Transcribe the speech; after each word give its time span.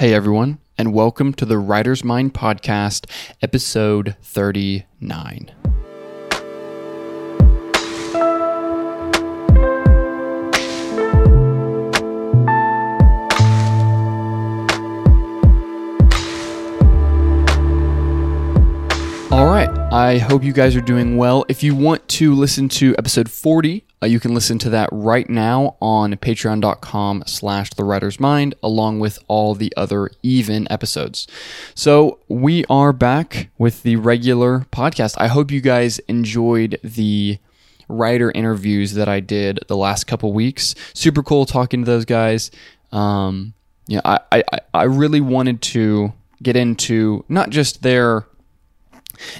Hey, 0.00 0.14
everyone, 0.14 0.60
and 0.78 0.94
welcome 0.94 1.34
to 1.34 1.44
the 1.44 1.58
Writer's 1.58 2.02
Mind 2.02 2.32
Podcast, 2.32 3.04
episode 3.42 4.16
39. 4.22 5.52
All 19.30 19.44
right. 19.44 19.68
I 19.92 20.16
hope 20.16 20.42
you 20.42 20.54
guys 20.54 20.74
are 20.74 20.80
doing 20.80 21.18
well. 21.18 21.44
If 21.50 21.62
you 21.62 21.74
want 21.74 22.08
to 22.08 22.34
listen 22.34 22.70
to 22.70 22.96
episode 22.96 23.30
40, 23.30 23.84
uh, 24.02 24.06
you 24.06 24.18
can 24.18 24.32
listen 24.34 24.58
to 24.58 24.70
that 24.70 24.88
right 24.92 25.28
now 25.28 25.76
on 25.80 26.14
patreon.com 26.16 27.24
slash 27.26 27.70
the 27.70 27.84
writer's 27.84 28.18
mind, 28.18 28.54
along 28.62 28.98
with 28.98 29.18
all 29.28 29.54
the 29.54 29.72
other 29.76 30.10
even 30.22 30.66
episodes. 30.70 31.26
So 31.74 32.18
we 32.28 32.64
are 32.70 32.92
back 32.92 33.50
with 33.58 33.82
the 33.82 33.96
regular 33.96 34.60
podcast. 34.72 35.16
I 35.18 35.26
hope 35.26 35.50
you 35.50 35.60
guys 35.60 35.98
enjoyed 36.00 36.78
the 36.82 37.38
writer 37.88 38.30
interviews 38.30 38.94
that 38.94 39.08
I 39.08 39.20
did 39.20 39.58
the 39.68 39.76
last 39.76 40.04
couple 40.06 40.32
weeks. 40.32 40.74
Super 40.94 41.22
cool 41.22 41.44
talking 41.44 41.84
to 41.84 41.90
those 41.90 42.04
guys. 42.04 42.50
Um, 42.92 43.52
yeah, 43.86 44.00
I, 44.04 44.20
I, 44.32 44.42
I 44.72 44.82
really 44.84 45.20
wanted 45.20 45.60
to 45.62 46.12
get 46.42 46.56
into 46.56 47.24
not 47.28 47.50
just 47.50 47.82
their 47.82 48.26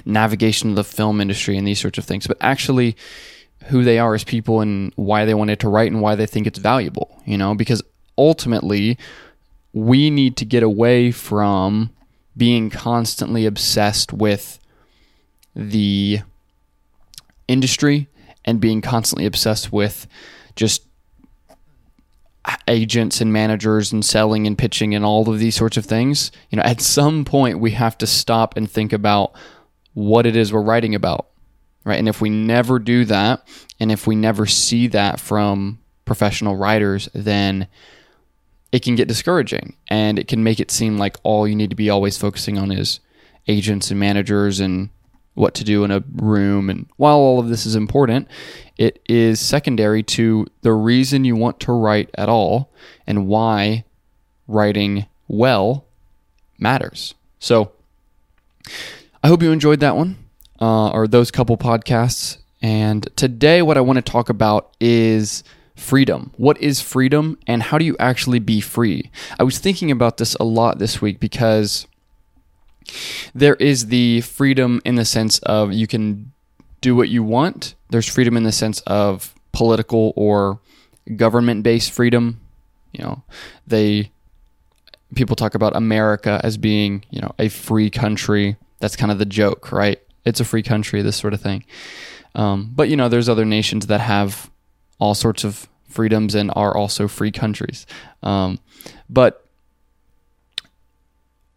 navigation 0.05 0.69
of 0.69 0.75
the 0.75 0.83
film 0.83 1.19
industry 1.19 1.57
and 1.57 1.65
these 1.65 1.79
sorts 1.79 1.97
of 1.97 2.05
things, 2.05 2.27
but 2.27 2.37
actually 2.41 2.95
who 3.67 3.83
they 3.83 3.99
are 3.99 4.13
as 4.13 4.23
people 4.23 4.61
and 4.61 4.91
why 4.95 5.25
they 5.25 5.33
wanted 5.33 5.59
to 5.59 5.69
write 5.69 5.91
and 5.91 6.01
why 6.01 6.15
they 6.15 6.25
think 6.25 6.47
it's 6.47 6.59
valuable, 6.59 7.21
you 7.25 7.37
know, 7.37 7.53
because 7.53 7.81
ultimately 8.17 8.97
we 9.73 10.09
need 10.09 10.35
to 10.37 10.45
get 10.45 10.63
away 10.63 11.11
from 11.11 11.89
being 12.35 12.69
constantly 12.69 13.45
obsessed 13.45 14.11
with 14.11 14.59
the 15.55 16.19
industry 17.47 18.07
and 18.45 18.59
being 18.59 18.81
constantly 18.81 19.25
obsessed 19.25 19.71
with 19.71 20.07
just 20.55 20.85
agents 22.67 23.21
and 23.21 23.31
managers 23.31 23.91
and 23.91 24.03
selling 24.03 24.47
and 24.47 24.57
pitching 24.57 24.95
and 24.95 25.05
all 25.05 25.29
of 25.29 25.39
these 25.39 25.55
sorts 25.55 25.77
of 25.77 25.85
things. 25.85 26.31
You 26.49 26.57
know, 26.57 26.63
at 26.63 26.81
some 26.81 27.23
point 27.23 27.59
we 27.59 27.71
have 27.71 27.97
to 27.99 28.07
stop 28.07 28.57
and 28.57 28.69
think 28.69 28.93
about 28.93 29.33
what 29.93 30.25
it 30.25 30.35
is 30.35 30.51
we're 30.51 30.61
writing 30.61 30.95
about, 30.95 31.27
right? 31.83 31.99
And 31.99 32.07
if 32.07 32.21
we 32.21 32.29
never 32.29 32.79
do 32.79 33.05
that, 33.05 33.47
and 33.79 33.91
if 33.91 34.07
we 34.07 34.15
never 34.15 34.45
see 34.45 34.87
that 34.87 35.19
from 35.19 35.79
professional 36.05 36.55
writers, 36.55 37.09
then 37.13 37.67
it 38.71 38.83
can 38.83 38.95
get 38.95 39.07
discouraging 39.07 39.75
and 39.89 40.17
it 40.17 40.27
can 40.27 40.43
make 40.43 40.59
it 40.59 40.71
seem 40.71 40.97
like 40.97 41.17
all 41.23 41.47
you 41.47 41.55
need 41.55 41.69
to 41.69 41.75
be 41.75 41.89
always 41.89 42.17
focusing 42.17 42.57
on 42.57 42.71
is 42.71 42.99
agents 43.47 43.91
and 43.91 43.99
managers 43.99 44.59
and 44.59 44.89
what 45.33 45.53
to 45.55 45.63
do 45.63 45.83
in 45.83 45.91
a 45.91 46.03
room. 46.15 46.69
And 46.69 46.87
while 46.97 47.17
all 47.17 47.39
of 47.39 47.49
this 47.49 47.65
is 47.65 47.75
important, 47.75 48.27
it 48.77 49.01
is 49.07 49.39
secondary 49.39 50.03
to 50.03 50.45
the 50.61 50.73
reason 50.73 51.25
you 51.25 51.35
want 51.35 51.59
to 51.61 51.71
write 51.71 52.09
at 52.15 52.29
all 52.29 52.71
and 53.07 53.27
why 53.27 53.85
writing 54.47 55.05
well 55.27 55.85
matters. 56.57 57.13
So, 57.39 57.71
I 59.23 59.27
hope 59.27 59.41
you 59.41 59.51
enjoyed 59.51 59.79
that 59.79 59.95
one 59.95 60.17
uh, 60.61 60.89
or 60.91 61.07
those 61.07 61.31
couple 61.31 61.57
podcasts. 61.57 62.37
And 62.61 63.09
today, 63.15 63.61
what 63.61 63.77
I 63.77 63.81
want 63.81 63.97
to 63.97 64.01
talk 64.03 64.29
about 64.29 64.75
is 64.79 65.43
freedom. 65.75 66.31
What 66.37 66.61
is 66.61 66.79
freedom 66.79 67.39
and 67.47 67.63
how 67.63 67.79
do 67.79 67.85
you 67.85 67.95
actually 67.99 68.39
be 68.39 68.61
free? 68.61 69.09
I 69.39 69.43
was 69.43 69.57
thinking 69.57 69.89
about 69.89 70.17
this 70.17 70.35
a 70.35 70.43
lot 70.43 70.77
this 70.77 71.01
week 71.01 71.19
because 71.19 71.87
there 73.33 73.55
is 73.55 73.87
the 73.87 74.21
freedom 74.21 74.81
in 74.85 74.95
the 74.95 75.05
sense 75.05 75.39
of 75.39 75.73
you 75.73 75.87
can 75.87 76.31
do 76.81 76.95
what 76.95 77.09
you 77.09 77.23
want, 77.23 77.75
there's 77.89 78.07
freedom 78.07 78.35
in 78.35 78.43
the 78.43 78.51
sense 78.51 78.81
of 78.81 79.35
political 79.51 80.13
or 80.15 80.59
government 81.15 81.63
based 81.63 81.91
freedom. 81.91 82.39
You 82.91 83.03
know, 83.03 83.23
they 83.67 84.11
people 85.13 85.35
talk 85.35 85.55
about 85.55 85.75
America 85.75 86.41
as 86.43 86.57
being, 86.57 87.05
you 87.09 87.21
know, 87.21 87.33
a 87.37 87.49
free 87.49 87.89
country 87.89 88.57
that's 88.79 88.95
kind 88.95 89.11
of 89.11 89.19
the 89.19 89.25
joke, 89.25 89.71
right? 89.71 90.01
It's 90.25 90.39
a 90.39 90.45
free 90.45 90.63
country, 90.63 91.01
this 91.01 91.17
sort 91.17 91.33
of 91.33 91.41
thing. 91.41 91.65
Um, 92.35 92.71
but 92.73 92.89
you 92.89 92.95
know, 92.95 93.09
there's 93.09 93.29
other 93.29 93.45
nations 93.45 93.87
that 93.87 94.01
have 94.01 94.49
all 94.99 95.15
sorts 95.15 95.43
of 95.43 95.67
freedoms 95.87 96.35
and 96.35 96.51
are 96.55 96.75
also 96.75 97.07
free 97.07 97.31
countries. 97.31 97.85
Um, 98.23 98.59
but 99.09 99.45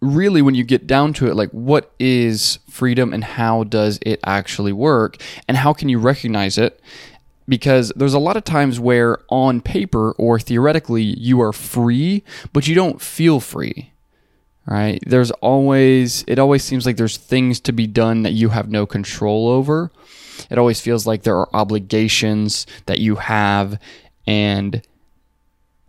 really, 0.01 0.43
when 0.43 0.55
you 0.55 0.65
get 0.65 0.87
down 0.87 1.13
to 1.15 1.29
it, 1.29 1.35
like 1.37 1.51
what 1.51 1.93
is 1.99 2.59
freedom 2.69 3.13
and 3.13 3.23
how 3.25 3.65
does 3.65 3.99
it 4.03 4.21
actually 4.25 4.73
work, 4.73 5.17
and 5.49 5.57
how 5.57 5.73
can 5.73 5.89
you 5.89 5.99
recognize 5.99 6.59
it? 6.59 6.81
Because 7.47 7.93
there's 7.95 8.15
a 8.15 8.19
lot 8.19 8.37
of 8.39 8.45
times 8.45 8.81
where 8.81 9.19
on 9.29 9.61
paper 9.61 10.13
or 10.13 10.41
theoretically 10.41 11.03
you 11.03 11.41
are 11.43 11.53
free, 11.53 12.25
but 12.53 12.67
you 12.67 12.75
don't 12.75 13.03
feel 13.03 13.39
free 13.39 13.93
right? 14.67 15.03
There's 15.07 15.31
always, 15.33 16.25
it 16.27 16.39
always 16.39 16.65
seems 16.65 16.87
like 16.87 16.97
there's 16.97 17.17
things 17.17 17.61
to 17.61 17.73
be 17.73 17.87
done 17.87 18.23
that 18.23 18.33
you 18.33 18.51
have 18.51 18.71
no 18.71 18.87
control 18.87 19.49
over. 19.49 19.91
It 20.51 20.59
always 20.59 20.81
feels 20.81 21.07
like 21.07 21.23
there 21.23 21.37
are 21.37 21.49
obligations 21.55 22.67
that 22.87 22.99
you 22.99 23.17
have, 23.17 23.79
and 24.27 24.83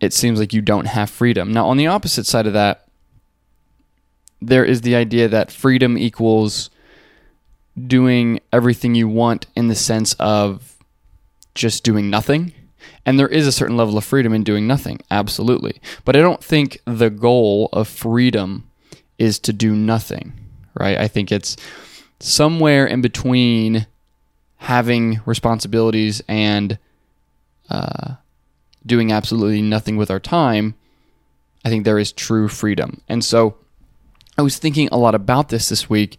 it 0.00 0.12
seems 0.12 0.38
like 0.38 0.52
you 0.52 0.60
don't 0.60 0.86
have 0.86 1.10
freedom. 1.10 1.52
Now, 1.52 1.66
on 1.68 1.76
the 1.76 1.86
opposite 1.86 2.26
side 2.26 2.46
of 2.46 2.52
that, 2.52 2.86
there 4.40 4.64
is 4.64 4.82
the 4.82 4.94
idea 4.94 5.28
that 5.28 5.50
freedom 5.50 5.96
equals 5.96 6.70
doing 7.86 8.40
everything 8.52 8.94
you 8.94 9.08
want 9.08 9.46
in 9.56 9.68
the 9.68 9.74
sense 9.74 10.14
of 10.14 10.76
just 11.54 11.84
doing 11.84 12.10
nothing. 12.10 12.52
And 13.04 13.18
there 13.18 13.28
is 13.28 13.46
a 13.46 13.52
certain 13.52 13.76
level 13.76 13.96
of 13.98 14.04
freedom 14.04 14.32
in 14.32 14.44
doing 14.44 14.66
nothing, 14.66 15.00
absolutely. 15.10 15.80
But 16.04 16.16
I 16.16 16.20
don't 16.20 16.42
think 16.42 16.80
the 16.84 17.10
goal 17.10 17.68
of 17.72 17.88
freedom 17.88 18.65
is 19.18 19.38
to 19.40 19.52
do 19.52 19.74
nothing, 19.74 20.32
right? 20.78 20.98
I 20.98 21.08
think 21.08 21.32
it's 21.32 21.56
somewhere 22.20 22.86
in 22.86 23.00
between 23.00 23.86
having 24.56 25.20
responsibilities 25.26 26.22
and 26.28 26.78
uh, 27.68 28.14
doing 28.84 29.12
absolutely 29.12 29.62
nothing 29.62 29.96
with 29.96 30.10
our 30.10 30.20
time. 30.20 30.74
I 31.64 31.68
think 31.68 31.84
there 31.84 31.98
is 31.98 32.12
true 32.12 32.48
freedom. 32.48 33.02
And 33.08 33.24
so 33.24 33.56
I 34.38 34.42
was 34.42 34.58
thinking 34.58 34.88
a 34.92 34.98
lot 34.98 35.14
about 35.14 35.48
this 35.48 35.68
this 35.68 35.90
week. 35.90 36.18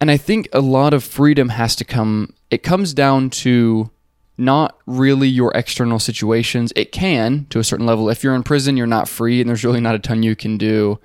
And 0.00 0.10
I 0.10 0.16
think 0.16 0.48
a 0.52 0.60
lot 0.60 0.94
of 0.94 1.04
freedom 1.04 1.50
has 1.50 1.76
to 1.76 1.84
come, 1.84 2.32
it 2.50 2.62
comes 2.62 2.94
down 2.94 3.30
to 3.30 3.90
not 4.38 4.78
really 4.86 5.28
your 5.28 5.52
external 5.54 5.98
situations. 5.98 6.72
It 6.74 6.92
can 6.92 7.46
to 7.50 7.58
a 7.58 7.64
certain 7.64 7.84
level. 7.84 8.08
If 8.08 8.24
you're 8.24 8.34
in 8.34 8.42
prison, 8.42 8.78
you're 8.78 8.86
not 8.86 9.08
free, 9.08 9.40
and 9.40 9.48
there's 9.48 9.64
really 9.64 9.82
not 9.82 9.94
a 9.94 9.98
ton 9.98 10.22
you 10.22 10.34
can 10.34 10.56
do 10.56 10.98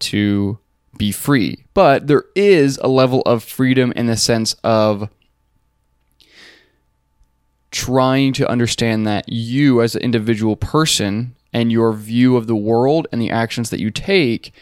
to 0.00 0.58
be 0.96 1.12
free. 1.12 1.64
But 1.74 2.06
there 2.06 2.24
is 2.34 2.78
a 2.78 2.88
level 2.88 3.22
of 3.22 3.42
freedom 3.44 3.92
in 3.96 4.06
the 4.06 4.16
sense 4.16 4.54
of 4.64 5.08
trying 7.70 8.32
to 8.34 8.48
understand 8.48 9.06
that 9.06 9.28
you, 9.28 9.82
as 9.82 9.94
an 9.94 10.02
individual 10.02 10.56
person, 10.56 11.34
and 11.52 11.72
your 11.72 11.92
view 11.92 12.36
of 12.36 12.46
the 12.46 12.56
world 12.56 13.06
and 13.12 13.20
the 13.20 13.30
actions 13.30 13.70
that 13.70 13.80
you 13.80 13.90
take 13.90 14.52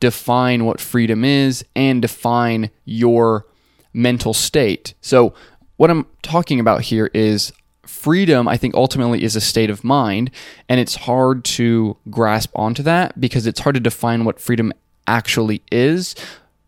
define 0.00 0.64
what 0.64 0.80
freedom 0.80 1.24
is 1.24 1.64
and 1.74 2.00
define 2.00 2.70
your 2.84 3.46
mental 3.92 4.32
state. 4.32 4.94
So, 5.00 5.34
what 5.76 5.90
I'm 5.90 6.06
talking 6.22 6.58
about 6.58 6.82
here 6.82 7.10
is 7.14 7.52
freedom, 7.98 8.46
I 8.46 8.56
think 8.56 8.74
ultimately 8.74 9.22
is 9.22 9.34
a 9.34 9.40
state 9.40 9.70
of 9.70 9.82
mind, 9.82 10.30
and 10.68 10.78
it's 10.78 10.94
hard 10.94 11.44
to 11.44 11.96
grasp 12.10 12.50
onto 12.54 12.82
that 12.84 13.20
because 13.20 13.46
it's 13.46 13.60
hard 13.60 13.74
to 13.74 13.80
define 13.80 14.24
what 14.24 14.40
freedom 14.40 14.72
actually 15.06 15.62
is 15.72 16.14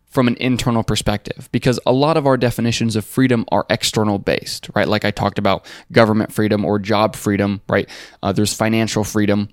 from 0.09 0.27
an 0.27 0.35
internal 0.41 0.83
perspective 0.83 1.47
because 1.53 1.79
a 1.85 1.93
lot 1.93 2.17
of 2.17 2.27
our 2.27 2.35
definitions 2.35 2.97
of 2.97 3.05
freedom 3.05 3.45
are 3.49 3.65
external 3.69 4.19
based, 4.19 4.69
right? 4.75 4.87
Like 4.89 5.05
I 5.05 5.11
talked 5.11 5.39
about 5.39 5.65
government 5.91 6.33
freedom 6.33 6.65
or 6.65 6.79
job 6.79 7.15
freedom, 7.15 7.61
right? 7.69 7.89
Uh, 8.21 8.33
there's 8.33 8.53
financial 8.53 9.05
freedom, 9.05 9.47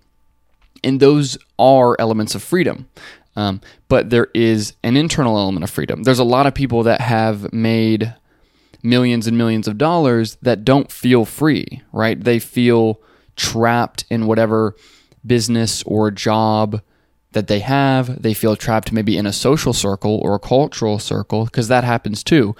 and 0.82 0.98
those 0.98 1.38
are 1.60 1.96
elements 2.00 2.34
of 2.34 2.42
freedom. 2.42 2.88
Um, 3.36 3.60
but 3.86 4.10
there 4.10 4.28
is 4.34 4.72
an 4.82 4.96
internal 4.96 5.38
element 5.38 5.62
of 5.62 5.70
freedom. 5.70 6.02
There's 6.02 6.18
a 6.18 6.24
lot 6.24 6.48
of 6.48 6.54
people 6.54 6.82
that 6.82 7.00
have 7.00 7.52
made 7.52 8.14
millions 8.82 9.26
and 9.26 9.36
millions 9.36 9.66
of 9.68 9.78
dollars 9.78 10.36
that 10.42 10.64
don't 10.64 10.90
feel 10.90 11.24
free, 11.24 11.82
right? 11.92 12.22
They 12.22 12.38
feel 12.38 13.00
trapped 13.36 14.04
in 14.10 14.26
whatever 14.26 14.74
business 15.26 15.82
or 15.84 16.10
job 16.10 16.80
that 17.32 17.46
they 17.48 17.60
have. 17.60 18.22
They 18.22 18.34
feel 18.34 18.56
trapped 18.56 18.92
maybe 18.92 19.16
in 19.16 19.26
a 19.26 19.32
social 19.32 19.72
circle 19.72 20.18
or 20.22 20.34
a 20.34 20.40
cultural 20.40 20.98
circle 20.98 21.44
because 21.44 21.68
that 21.68 21.84
happens 21.84 22.22
too. 22.22 22.54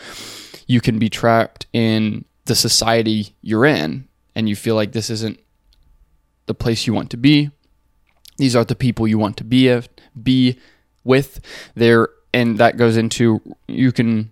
You 0.67 0.81
can 0.81 0.99
be 0.99 1.09
trapped 1.09 1.67
in 1.73 2.25
the 2.45 2.55
society 2.55 3.35
you're 3.43 3.67
in 3.67 4.09
and 4.35 4.49
you 4.49 4.57
feel 4.57 4.75
like 4.75 4.93
this 4.93 5.11
isn't 5.11 5.41
the 6.47 6.55
place 6.55 6.87
you 6.87 6.95
want 6.95 7.11
to 7.11 7.17
be 7.17 7.51
These 8.39 8.57
are 8.57 8.65
the 8.65 8.75
people 8.77 9.07
you 9.07 9.19
want 9.19 9.37
to 9.39 9.45
be 9.45 9.81
be 10.21 10.59
with. 11.05 11.41
There 11.75 12.09
and 12.33 12.59
that 12.59 12.77
goes 12.77 12.97
into 12.97 13.41
you 13.67 13.93
can 13.93 14.31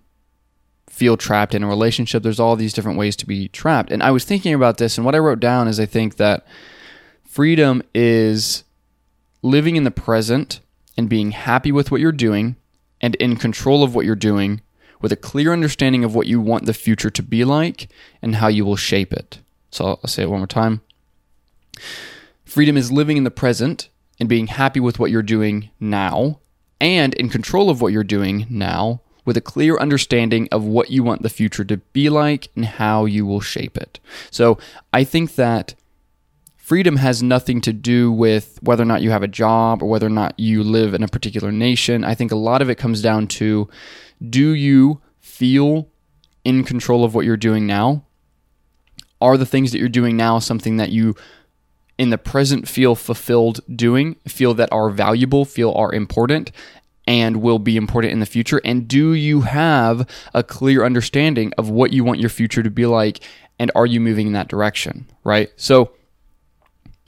feel 0.96 1.18
trapped 1.18 1.54
in 1.54 1.62
a 1.62 1.68
relationship. 1.68 2.22
There's 2.22 2.40
all 2.40 2.56
these 2.56 2.72
different 2.72 2.96
ways 2.96 3.16
to 3.16 3.26
be 3.26 3.48
trapped. 3.48 3.92
And 3.92 4.02
I 4.02 4.10
was 4.10 4.24
thinking 4.24 4.54
about 4.54 4.78
this 4.78 4.96
and 4.96 5.04
what 5.04 5.14
I 5.14 5.18
wrote 5.18 5.40
down 5.40 5.68
is 5.68 5.78
I 5.78 5.84
think 5.84 6.16
that 6.16 6.46
freedom 7.22 7.82
is 7.94 8.64
living 9.42 9.76
in 9.76 9.84
the 9.84 9.90
present 9.90 10.60
and 10.96 11.06
being 11.06 11.32
happy 11.32 11.70
with 11.70 11.90
what 11.90 12.00
you're 12.00 12.12
doing 12.12 12.56
and 13.02 13.14
in 13.16 13.36
control 13.36 13.84
of 13.84 13.94
what 13.94 14.06
you're 14.06 14.14
doing 14.14 14.62
with 15.02 15.12
a 15.12 15.16
clear 15.16 15.52
understanding 15.52 16.02
of 16.02 16.14
what 16.14 16.28
you 16.28 16.40
want 16.40 16.64
the 16.64 16.72
future 16.72 17.10
to 17.10 17.22
be 17.22 17.44
like 17.44 17.90
and 18.22 18.36
how 18.36 18.48
you 18.48 18.64
will 18.64 18.74
shape 18.74 19.12
it. 19.12 19.40
So 19.70 19.84
I'll 19.84 20.06
say 20.06 20.22
it 20.22 20.30
one 20.30 20.40
more 20.40 20.46
time. 20.46 20.80
Freedom 22.46 22.78
is 22.78 22.90
living 22.90 23.18
in 23.18 23.24
the 23.24 23.30
present 23.30 23.90
and 24.18 24.30
being 24.30 24.46
happy 24.46 24.80
with 24.80 24.98
what 24.98 25.10
you're 25.10 25.22
doing 25.22 25.68
now 25.78 26.40
and 26.80 27.12
in 27.12 27.28
control 27.28 27.68
of 27.68 27.82
what 27.82 27.92
you're 27.92 28.02
doing 28.02 28.46
now 28.48 29.02
with 29.26 29.36
a 29.36 29.42
clear 29.42 29.76
understanding 29.76 30.48
of 30.50 30.64
what 30.64 30.90
you 30.90 31.02
want 31.02 31.22
the 31.22 31.28
future 31.28 31.64
to 31.64 31.76
be 31.76 32.08
like 32.08 32.48
and 32.56 32.64
how 32.64 33.04
you 33.04 33.26
will 33.26 33.40
shape 33.40 33.76
it. 33.76 34.00
So 34.30 34.58
I 34.92 35.04
think 35.04 35.34
that 35.34 35.74
freedom 36.56 36.96
has 36.96 37.22
nothing 37.22 37.60
to 37.60 37.72
do 37.72 38.10
with 38.10 38.58
whether 38.62 38.82
or 38.82 38.86
not 38.86 39.02
you 39.02 39.10
have 39.10 39.22
a 39.22 39.28
job 39.28 39.82
or 39.82 39.86
whether 39.86 40.06
or 40.06 40.10
not 40.10 40.38
you 40.38 40.62
live 40.62 40.94
in 40.94 41.02
a 41.02 41.08
particular 41.08 41.52
nation. 41.52 42.04
I 42.04 42.14
think 42.14 42.32
a 42.32 42.36
lot 42.36 42.62
of 42.62 42.70
it 42.70 42.76
comes 42.76 43.02
down 43.02 43.26
to 43.28 43.68
do 44.30 44.54
you 44.54 45.00
feel 45.20 45.88
in 46.44 46.64
control 46.64 47.04
of 47.04 47.14
what 47.14 47.24
you're 47.26 47.36
doing 47.36 47.66
now? 47.66 48.04
Are 49.20 49.36
the 49.36 49.46
things 49.46 49.72
that 49.72 49.78
you're 49.78 49.88
doing 49.88 50.16
now 50.16 50.38
something 50.38 50.76
that 50.76 50.90
you 50.90 51.14
in 51.98 52.10
the 52.10 52.18
present 52.18 52.68
feel 52.68 52.94
fulfilled 52.94 53.60
doing, 53.74 54.16
feel 54.28 54.52
that 54.54 54.70
are 54.72 54.90
valuable, 54.90 55.44
feel 55.44 55.72
are 55.72 55.92
important, 55.92 56.52
and 57.06 57.42
will 57.42 57.58
be 57.58 57.76
important 57.76 58.12
in 58.12 58.20
the 58.20 58.26
future? 58.26 58.60
And 58.64 58.88
do 58.88 59.12
you 59.12 59.42
have 59.42 60.08
a 60.34 60.42
clear 60.42 60.84
understanding 60.84 61.52
of 61.56 61.70
what 61.70 61.92
you 61.92 62.04
want 62.04 62.20
your 62.20 62.30
future 62.30 62.62
to 62.62 62.70
be 62.70 62.86
like? 62.86 63.20
And 63.58 63.70
are 63.74 63.86
you 63.86 64.00
moving 64.00 64.28
in 64.28 64.32
that 64.34 64.48
direction? 64.48 65.06
Right? 65.24 65.50
So 65.56 65.92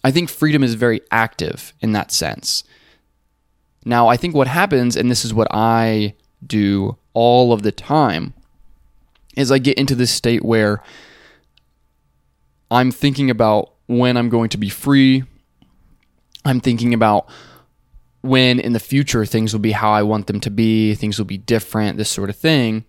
I 0.04 0.10
think 0.10 0.28
freedom 0.30 0.62
is 0.62 0.74
very 0.74 1.00
active 1.10 1.72
in 1.80 1.92
that 1.92 2.12
sense. 2.12 2.64
Now, 3.84 4.08
I 4.08 4.16
think 4.16 4.34
what 4.34 4.48
happens, 4.48 4.96
and 4.96 5.10
this 5.10 5.24
is 5.24 5.32
what 5.32 5.48
I 5.50 6.14
do 6.46 6.96
all 7.14 7.52
of 7.52 7.62
the 7.62 7.72
time, 7.72 8.34
is 9.36 9.50
I 9.50 9.58
get 9.58 9.78
into 9.78 9.94
this 9.94 10.10
state 10.10 10.44
where 10.44 10.82
I'm 12.70 12.90
thinking 12.90 13.30
about 13.30 13.72
when 13.86 14.16
I'm 14.16 14.28
going 14.28 14.50
to 14.50 14.58
be 14.58 14.68
free. 14.68 15.24
I'm 16.44 16.60
thinking 16.60 16.92
about 16.92 17.28
when 18.20 18.58
in 18.58 18.72
the 18.72 18.80
future 18.80 19.24
things 19.24 19.52
will 19.52 19.60
be 19.60 19.72
how 19.72 19.90
I 19.90 20.02
want 20.02 20.26
them 20.26 20.40
to 20.40 20.50
be, 20.50 20.94
things 20.94 21.18
will 21.18 21.24
be 21.26 21.38
different, 21.38 21.96
this 21.96 22.10
sort 22.10 22.30
of 22.30 22.36
thing. 22.36 22.84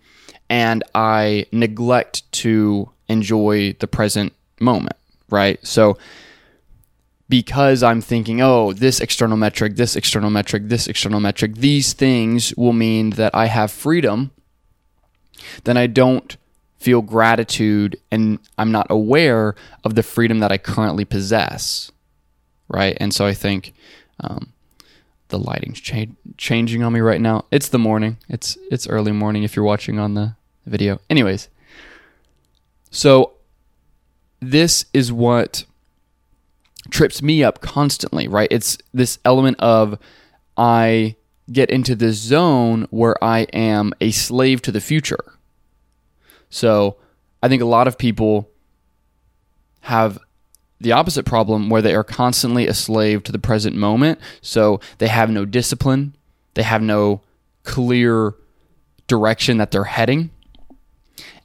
And 0.49 0.83
I 0.95 1.45
neglect 1.51 2.31
to 2.33 2.89
enjoy 3.07 3.73
the 3.79 3.87
present 3.87 4.33
moment, 4.59 4.95
right? 5.29 5.59
So, 5.65 5.97
because 7.27 7.83
I'm 7.83 8.01
thinking, 8.01 8.41
oh, 8.41 8.73
this 8.73 8.99
external 8.99 9.37
metric, 9.37 9.75
this 9.75 9.95
external 9.95 10.31
metric, 10.31 10.63
this 10.65 10.87
external 10.87 11.19
metric, 11.19 11.55
these 11.55 11.93
things 11.93 12.55
will 12.57 12.73
mean 12.73 13.11
that 13.11 13.35
I 13.35 13.45
have 13.45 13.71
freedom, 13.71 14.31
then 15.65 15.77
I 15.77 15.85
don't 15.85 16.35
feel 16.79 17.03
gratitude 17.03 17.97
and 18.09 18.39
I'm 18.57 18.71
not 18.71 18.87
aware 18.89 19.53
of 19.83 19.93
the 19.93 20.01
freedom 20.01 20.39
that 20.39 20.51
I 20.51 20.57
currently 20.57 21.05
possess. 21.05 21.91
Right. 22.67 22.97
And 22.99 23.13
so 23.13 23.25
I 23.25 23.33
think 23.33 23.73
um, 24.19 24.53
the 25.29 25.39
lighting's 25.39 25.79
cha- 25.79 26.05
changing 26.37 26.83
on 26.83 26.93
me 26.93 26.99
right 26.99 27.21
now. 27.21 27.45
It's 27.51 27.69
the 27.69 27.79
morning. 27.79 28.17
It's 28.27 28.57
it's 28.69 28.87
early 28.87 29.11
morning 29.11 29.43
if 29.43 29.55
you're 29.55 29.65
watching 29.65 29.97
on 29.97 30.13
the 30.13 30.35
video. 30.65 30.99
Anyways, 31.09 31.49
so 32.91 33.33
this 34.39 34.85
is 34.93 35.11
what 35.11 35.65
trips 36.89 37.21
me 37.21 37.43
up 37.43 37.61
constantly, 37.61 38.27
right? 38.27 38.47
It's 38.51 38.77
this 38.93 39.19
element 39.23 39.59
of 39.59 39.97
I 40.57 41.15
get 41.51 41.69
into 41.69 41.95
this 41.95 42.17
zone 42.17 42.87
where 42.89 43.21
I 43.23 43.41
am 43.53 43.93
a 44.01 44.11
slave 44.11 44.61
to 44.63 44.71
the 44.71 44.81
future. 44.81 45.33
So 46.49 46.97
I 47.41 47.47
think 47.47 47.61
a 47.61 47.65
lot 47.65 47.87
of 47.87 47.97
people 47.97 48.49
have 49.81 50.19
the 50.79 50.91
opposite 50.91 51.25
problem 51.25 51.69
where 51.69 51.81
they 51.81 51.93
are 51.93 52.03
constantly 52.03 52.67
a 52.67 52.73
slave 52.73 53.23
to 53.23 53.31
the 53.31 53.39
present 53.39 53.75
moment. 53.75 54.19
So 54.41 54.79
they 54.97 55.07
have 55.07 55.29
no 55.29 55.45
discipline, 55.45 56.15
they 56.53 56.63
have 56.63 56.81
no 56.81 57.21
clear 57.63 58.35
direction 59.07 59.57
that 59.57 59.71
they're 59.71 59.83
heading. 59.83 60.31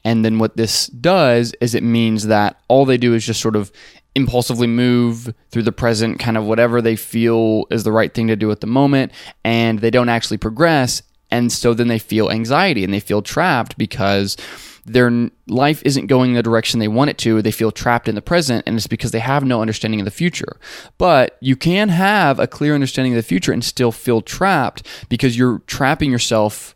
And 0.04 0.24
then 0.24 0.38
what 0.38 0.56
this 0.56 0.86
does 0.86 1.54
is 1.60 1.74
it 1.74 1.82
means 1.82 2.26
that 2.26 2.60
all 2.68 2.84
they 2.84 2.98
do 2.98 3.14
is 3.14 3.24
just 3.24 3.40
sort 3.40 3.56
of 3.56 3.72
impulsively 4.14 4.66
move 4.66 5.34
through 5.50 5.62
the 5.62 5.72
present, 5.72 6.18
kind 6.20 6.36
of 6.36 6.44
whatever 6.44 6.80
they 6.80 6.94
feel 6.94 7.66
is 7.70 7.84
the 7.84 7.92
right 7.92 8.12
thing 8.12 8.28
to 8.28 8.36
do 8.36 8.50
at 8.50 8.60
the 8.60 8.66
moment, 8.66 9.12
and 9.42 9.80
they 9.80 9.90
don't 9.90 10.08
actually 10.08 10.36
progress. 10.36 11.02
And 11.30 11.50
so 11.50 11.74
then 11.74 11.88
they 11.88 11.98
feel 11.98 12.30
anxiety 12.30 12.84
and 12.84 12.92
they 12.94 13.00
feel 13.00 13.22
trapped 13.22 13.76
because 13.76 14.36
their 14.86 15.30
life 15.46 15.82
isn't 15.84 16.06
going 16.06 16.34
the 16.34 16.42
direction 16.42 16.78
they 16.78 16.88
want 16.88 17.10
it 17.10 17.18
to. 17.18 17.40
They 17.40 17.50
feel 17.50 17.72
trapped 17.72 18.08
in 18.08 18.14
the 18.14 18.22
present, 18.22 18.64
and 18.66 18.76
it's 18.76 18.86
because 18.86 19.12
they 19.12 19.20
have 19.20 19.44
no 19.44 19.60
understanding 19.60 20.00
of 20.00 20.04
the 20.04 20.10
future. 20.10 20.58
But 20.98 21.36
you 21.40 21.56
can 21.56 21.88
have 21.88 22.38
a 22.38 22.46
clear 22.46 22.74
understanding 22.74 23.12
of 23.12 23.16
the 23.16 23.22
future 23.22 23.52
and 23.52 23.64
still 23.64 23.92
feel 23.92 24.20
trapped 24.20 24.86
because 25.08 25.38
you're 25.38 25.60
trapping 25.60 26.10
yourself 26.10 26.74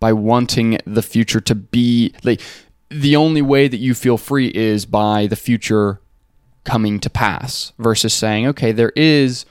by 0.00 0.12
wanting 0.12 0.78
the 0.84 1.02
future 1.02 1.40
to 1.40 1.54
be 1.54 2.14
like 2.22 2.40
the 2.90 3.16
only 3.16 3.42
way 3.42 3.68
that 3.68 3.78
you 3.78 3.94
feel 3.94 4.16
free 4.16 4.48
is 4.48 4.86
by 4.86 5.26
the 5.26 5.36
future 5.36 6.00
coming 6.64 7.00
to 7.00 7.10
pass 7.10 7.72
versus 7.78 8.14
saying, 8.14 8.46
okay, 8.46 8.72
there 8.72 8.92
is 8.96 9.44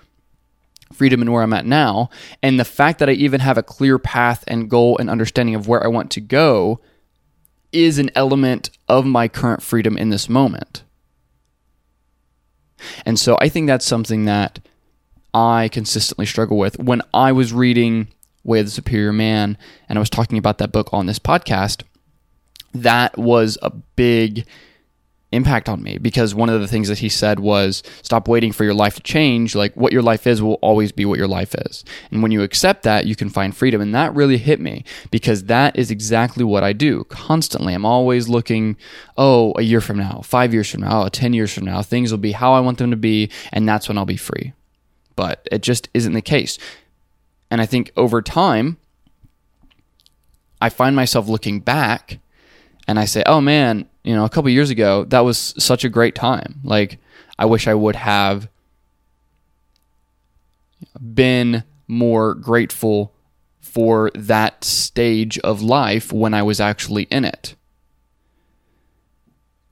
freedom 0.94 1.22
in 1.22 1.32
where 1.32 1.44
I'm 1.44 1.54
at 1.54 1.66
now. 1.66 2.10
And 2.42 2.60
the 2.60 2.66
fact 2.66 3.00
that 3.00 3.10
I 3.10 3.14
even 3.14 3.40
have 3.42 3.58
a 3.58 3.64
clear 3.64 4.00
path 4.00 4.44
and 4.48 4.70
goal 4.70 4.98
and 4.98 5.10
understanding 5.10 5.56
of 5.56 5.68
where 5.68 5.84
I 5.84 5.88
want 5.88 6.12
to 6.12 6.22
go 6.22 6.80
is 7.72 8.00
an 8.00 8.10
element 8.16 8.70
of 8.88 9.06
my 9.06 9.28
current 9.28 9.62
freedom 9.62 9.98
in 9.98 10.10
this 10.10 10.30
moment. 10.30 10.84
And 13.06 13.20
so 13.20 13.38
I 13.40 13.50
think 13.50 13.68
that's 13.68 13.86
something 13.86 14.26
that 14.26 14.60
I 15.34 15.70
consistently 15.72 16.26
struggle 16.26 16.58
with. 16.58 16.80
When 16.80 17.02
I 17.14 17.32
was 17.32 17.54
reading 17.54 18.08
Way 18.44 18.60
of 18.60 18.66
the 18.68 18.72
Superior 18.72 19.14
Man 19.14 19.58
and 19.90 19.98
I 19.98 20.00
was 20.00 20.10
talking 20.10 20.38
about 20.38 20.58
that 20.60 20.72
book 20.72 20.90
on 20.94 21.06
this 21.06 21.20
podcast, 21.20 21.84
that 22.74 23.18
was 23.18 23.58
a 23.62 23.70
big 23.70 24.46
impact 25.32 25.68
on 25.68 25.84
me 25.84 25.98
because 25.98 26.34
one 26.34 26.50
of 26.50 26.62
the 26.62 26.68
things 26.68 26.88
that 26.88 27.00
he 27.00 27.10
said 27.10 27.40
was 27.40 27.84
stop 28.02 28.28
waiting 28.28 28.54
for 28.54 28.64
your 28.64 28.74
life 28.74 28.96
to 28.96 29.02
change. 29.02 29.56
Like 29.56 29.76
what 29.76 29.92
your 29.92 30.02
life 30.02 30.26
is 30.26 30.42
will 30.42 30.56
always 30.56 30.92
be 30.92 31.06
what 31.06 31.18
your 31.18 31.28
life 31.28 31.54
is. 31.54 31.84
And 32.12 32.24
when 32.24 32.32
you 32.32 32.44
accept 32.44 32.84
that 32.84 33.06
you 33.06 33.16
can 33.16 33.30
find 33.30 33.56
freedom. 33.56 33.82
And 33.82 33.94
that 33.94 34.16
really 34.16 34.38
hit 34.38 34.60
me 34.62 34.86
because 35.12 35.46
that 35.46 35.78
is 35.78 35.92
exactly 35.92 36.44
what 36.44 36.64
I 36.64 36.72
do 36.74 37.04
constantly. 37.06 37.74
I'm 37.74 37.86
always 37.86 38.30
looking 38.30 38.78
oh 39.18 39.54
a 39.58 39.64
year 39.64 39.82
from 39.82 39.98
now 39.98 40.22
5 40.24 40.54
years 40.54 40.70
from 40.70 40.82
now 40.82 41.08
10 41.08 41.34
years 41.34 41.54
from 41.54 41.66
now 41.66 41.82
things 41.82 42.12
will 42.12 42.18
be 42.18 42.32
how 42.32 42.54
I 42.54 42.60
want 42.60 42.78
them 42.78 42.92
to 42.92 42.98
be 42.98 43.30
and 43.52 43.68
that's 43.68 43.90
when 43.90 43.98
I'll 43.98 44.06
be 44.06 44.18
free. 44.18 44.54
But 45.16 45.48
it 45.52 45.62
just 45.62 45.90
isn't 45.94 46.14
the 46.14 46.22
case. 46.22 46.58
And 47.52 47.60
I 47.60 47.66
think 47.66 47.92
over 47.98 48.22
time 48.22 48.78
I 50.62 50.70
find 50.70 50.96
myself 50.96 51.28
looking 51.28 51.60
back 51.60 52.20
and 52.88 53.00
I 53.00 53.06
say 53.06 53.24
oh 53.26 53.42
man 53.42 53.88
you 54.08 54.16
know, 54.16 54.24
a 54.24 54.30
couple 54.30 54.50
years 54.50 54.70
ago, 54.70 55.04
that 55.10 55.20
was 55.20 55.54
such 55.58 55.84
a 55.84 55.90
great 55.90 56.16
time. 56.16 56.62
Like, 56.64 56.98
I 57.38 57.44
wish 57.44 57.68
I 57.68 57.74
would 57.74 57.98
have 57.98 58.48
been 61.14 61.66
more 61.90 62.34
grateful 62.34 63.14
for 63.60 64.10
that 64.16 64.64
stage 64.64 65.38
of 65.40 65.62
life 65.62 66.14
when 66.14 66.34
I 66.34 66.42
was 66.42 66.62
actually 66.62 67.04
in 67.04 67.26
it. 67.26 67.56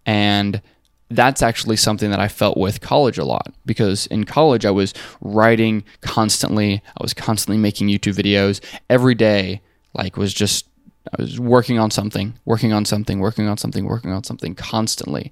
And 0.05 0.61
that's 1.09 1.41
actually 1.41 1.77
something 1.77 2.11
that 2.11 2.19
I 2.19 2.27
felt 2.27 2.57
with 2.57 2.81
college 2.81 3.17
a 3.17 3.23
lot 3.23 3.53
because 3.65 4.05
in 4.07 4.25
college 4.25 4.65
I 4.65 4.71
was 4.71 4.93
writing 5.21 5.85
constantly, 6.01 6.83
I 6.87 7.01
was 7.01 7.13
constantly 7.13 7.57
making 7.57 7.87
YouTube 7.87 8.15
videos 8.15 8.61
every 8.89 9.15
day, 9.15 9.61
like 9.93 10.17
was 10.17 10.33
just 10.33 10.67
I 11.13 11.21
was 11.21 11.39
working 11.39 11.79
on 11.79 11.91
something, 11.91 12.33
working 12.45 12.73
on 12.73 12.85
something, 12.85 13.19
working 13.19 13.47
on 13.47 13.57
something, 13.57 13.85
working 13.85 14.11
on 14.11 14.23
something 14.23 14.55
constantly. 14.55 15.31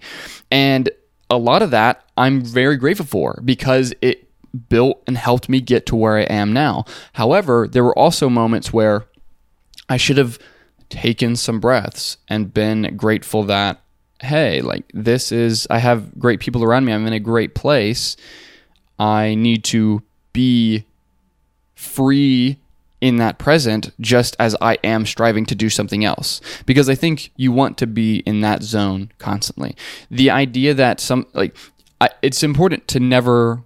And 0.51 0.89
a 1.29 1.37
lot 1.37 1.61
of 1.61 1.71
that 1.71 2.03
I'm 2.17 2.41
very 2.41 2.77
grateful 2.77 3.05
for 3.05 3.41
because 3.43 3.93
it 4.01 4.29
built 4.69 5.01
and 5.07 5.17
helped 5.17 5.49
me 5.49 5.59
get 5.61 5.85
to 5.87 5.95
where 5.95 6.17
I 6.17 6.23
am 6.23 6.53
now. 6.53 6.85
However, 7.13 7.67
there 7.67 7.83
were 7.83 7.97
also 7.97 8.29
moments 8.29 8.71
where 8.71 9.05
I 9.89 9.97
should 9.97 10.17
have 10.17 10.37
taken 10.89 11.35
some 11.35 11.59
breaths 11.59 12.17
and 12.29 12.53
been 12.53 12.95
grateful 12.95 13.43
that, 13.43 13.81
hey, 14.21 14.61
like 14.61 14.85
this 14.93 15.31
is, 15.31 15.65
I 15.69 15.79
have 15.79 16.17
great 16.19 16.39
people 16.39 16.63
around 16.63 16.85
me. 16.85 16.93
I'm 16.93 17.07
in 17.07 17.13
a 17.13 17.19
great 17.19 17.55
place. 17.55 18.15
I 18.99 19.33
need 19.33 19.63
to 19.65 20.03
be 20.33 20.85
free 21.75 22.59
in 23.03 23.17
that 23.17 23.37
present 23.37 23.91
just 23.99 24.33
as 24.39 24.55
I 24.61 24.77
am 24.81 25.05
striving 25.05 25.45
to 25.47 25.55
do 25.55 25.69
something 25.69 26.05
else 26.05 26.39
because 26.65 26.87
I 26.87 26.95
think 26.95 27.33
you 27.35 27.51
want 27.51 27.77
to 27.79 27.85
be 27.85 28.19
in 28.19 28.39
that 28.41 28.63
zone 28.63 29.11
constantly. 29.17 29.75
The 30.09 30.29
idea 30.29 30.73
that 30.73 31.01
some 31.01 31.27
like 31.33 31.53
I, 31.99 32.11
it's 32.21 32.43
important 32.43 32.87
to 32.87 33.01
never 33.01 33.61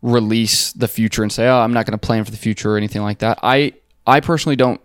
release 0.00 0.72
the 0.72 0.88
future 0.88 1.22
and 1.22 1.30
say, 1.30 1.46
"Oh, 1.46 1.58
I'm 1.58 1.74
not 1.74 1.84
going 1.84 1.92
to 1.92 2.06
plan 2.06 2.24
for 2.24 2.30
the 2.30 2.38
future" 2.38 2.72
or 2.72 2.78
anything 2.78 3.02
like 3.02 3.18
that. 3.18 3.38
I 3.42 3.74
I 4.06 4.20
personally 4.20 4.56
don't 4.56 4.80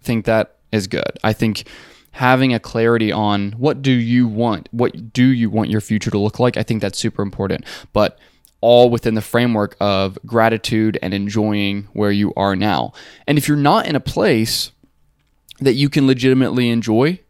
think 0.00 0.24
that 0.24 0.56
is 0.72 0.86
good. 0.86 1.18
I 1.22 1.34
think 1.34 1.68
having 2.12 2.54
a 2.54 2.60
clarity 2.60 3.12
on 3.12 3.52
what 3.52 3.82
do 3.82 3.92
you 3.92 4.26
want, 4.26 4.70
what 4.72 5.12
do 5.12 5.26
you 5.26 5.50
want 5.50 5.68
your 5.68 5.82
future 5.82 6.10
to 6.10 6.18
look 6.18 6.38
like, 6.38 6.56
I 6.56 6.62
think 6.62 6.80
that's 6.80 6.98
super 6.98 7.20
important. 7.20 7.66
But 7.92 8.18
all 8.64 8.88
within 8.88 9.12
the 9.12 9.20
framework 9.20 9.76
of 9.78 10.18
gratitude 10.24 10.98
and 11.02 11.12
enjoying 11.12 11.86
where 11.92 12.10
you 12.10 12.32
are 12.34 12.56
now. 12.56 12.94
And 13.26 13.36
if 13.36 13.46
you're 13.46 13.58
not 13.58 13.84
in 13.84 13.94
a 13.94 14.00
place 14.00 14.72
that 15.60 15.74
you 15.74 15.90
can 15.90 16.06
legitimately 16.06 16.70
enjoy, 16.70 17.20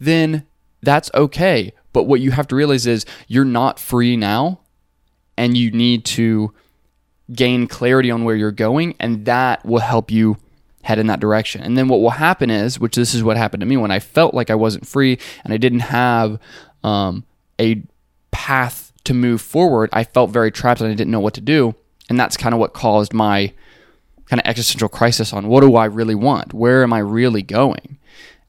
then 0.00 0.44
that's 0.82 1.12
okay. 1.14 1.72
But 1.92 2.04
what 2.04 2.18
you 2.18 2.32
have 2.32 2.48
to 2.48 2.56
realize 2.56 2.88
is 2.88 3.06
you're 3.28 3.44
not 3.44 3.78
free 3.78 4.16
now 4.16 4.58
and 5.36 5.56
you 5.56 5.70
need 5.70 6.04
to 6.06 6.52
gain 7.32 7.68
clarity 7.68 8.10
on 8.10 8.24
where 8.24 8.34
you're 8.34 8.50
going 8.50 8.96
and 8.98 9.26
that 9.26 9.64
will 9.64 9.78
help 9.78 10.10
you 10.10 10.38
head 10.82 10.98
in 10.98 11.06
that 11.06 11.20
direction. 11.20 11.62
And 11.62 11.78
then 11.78 11.86
what 11.86 12.00
will 12.00 12.10
happen 12.10 12.50
is, 12.50 12.80
which 12.80 12.96
this 12.96 13.14
is 13.14 13.22
what 13.22 13.36
happened 13.36 13.60
to 13.60 13.66
me 13.66 13.76
when 13.76 13.92
I 13.92 14.00
felt 14.00 14.34
like 14.34 14.50
I 14.50 14.56
wasn't 14.56 14.88
free 14.88 15.20
and 15.44 15.52
I 15.52 15.56
didn't 15.56 15.80
have 15.80 16.40
um, 16.82 17.24
a 17.60 17.84
path 18.32 18.87
to 19.08 19.14
move 19.14 19.40
forward, 19.40 19.90
I 19.92 20.04
felt 20.04 20.30
very 20.30 20.50
trapped 20.50 20.80
and 20.80 20.90
I 20.90 20.94
didn't 20.94 21.10
know 21.10 21.20
what 21.20 21.34
to 21.34 21.40
do. 21.40 21.74
And 22.08 22.18
that's 22.18 22.36
kind 22.36 22.54
of 22.54 22.60
what 22.60 22.72
caused 22.72 23.12
my 23.12 23.52
kind 24.26 24.40
of 24.40 24.46
existential 24.46 24.88
crisis 24.88 25.32
on 25.32 25.48
what 25.48 25.62
do 25.62 25.76
I 25.76 25.86
really 25.86 26.14
want? 26.14 26.54
Where 26.54 26.82
am 26.82 26.92
I 26.92 26.98
really 26.98 27.42
going? 27.42 27.98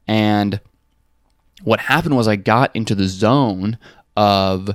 And 0.06 0.60
what 1.62 1.80
happened 1.80 2.16
was 2.16 2.28
I 2.28 2.36
got 2.36 2.74
into 2.74 2.94
the 2.94 3.08
zone 3.08 3.78
of 4.16 4.70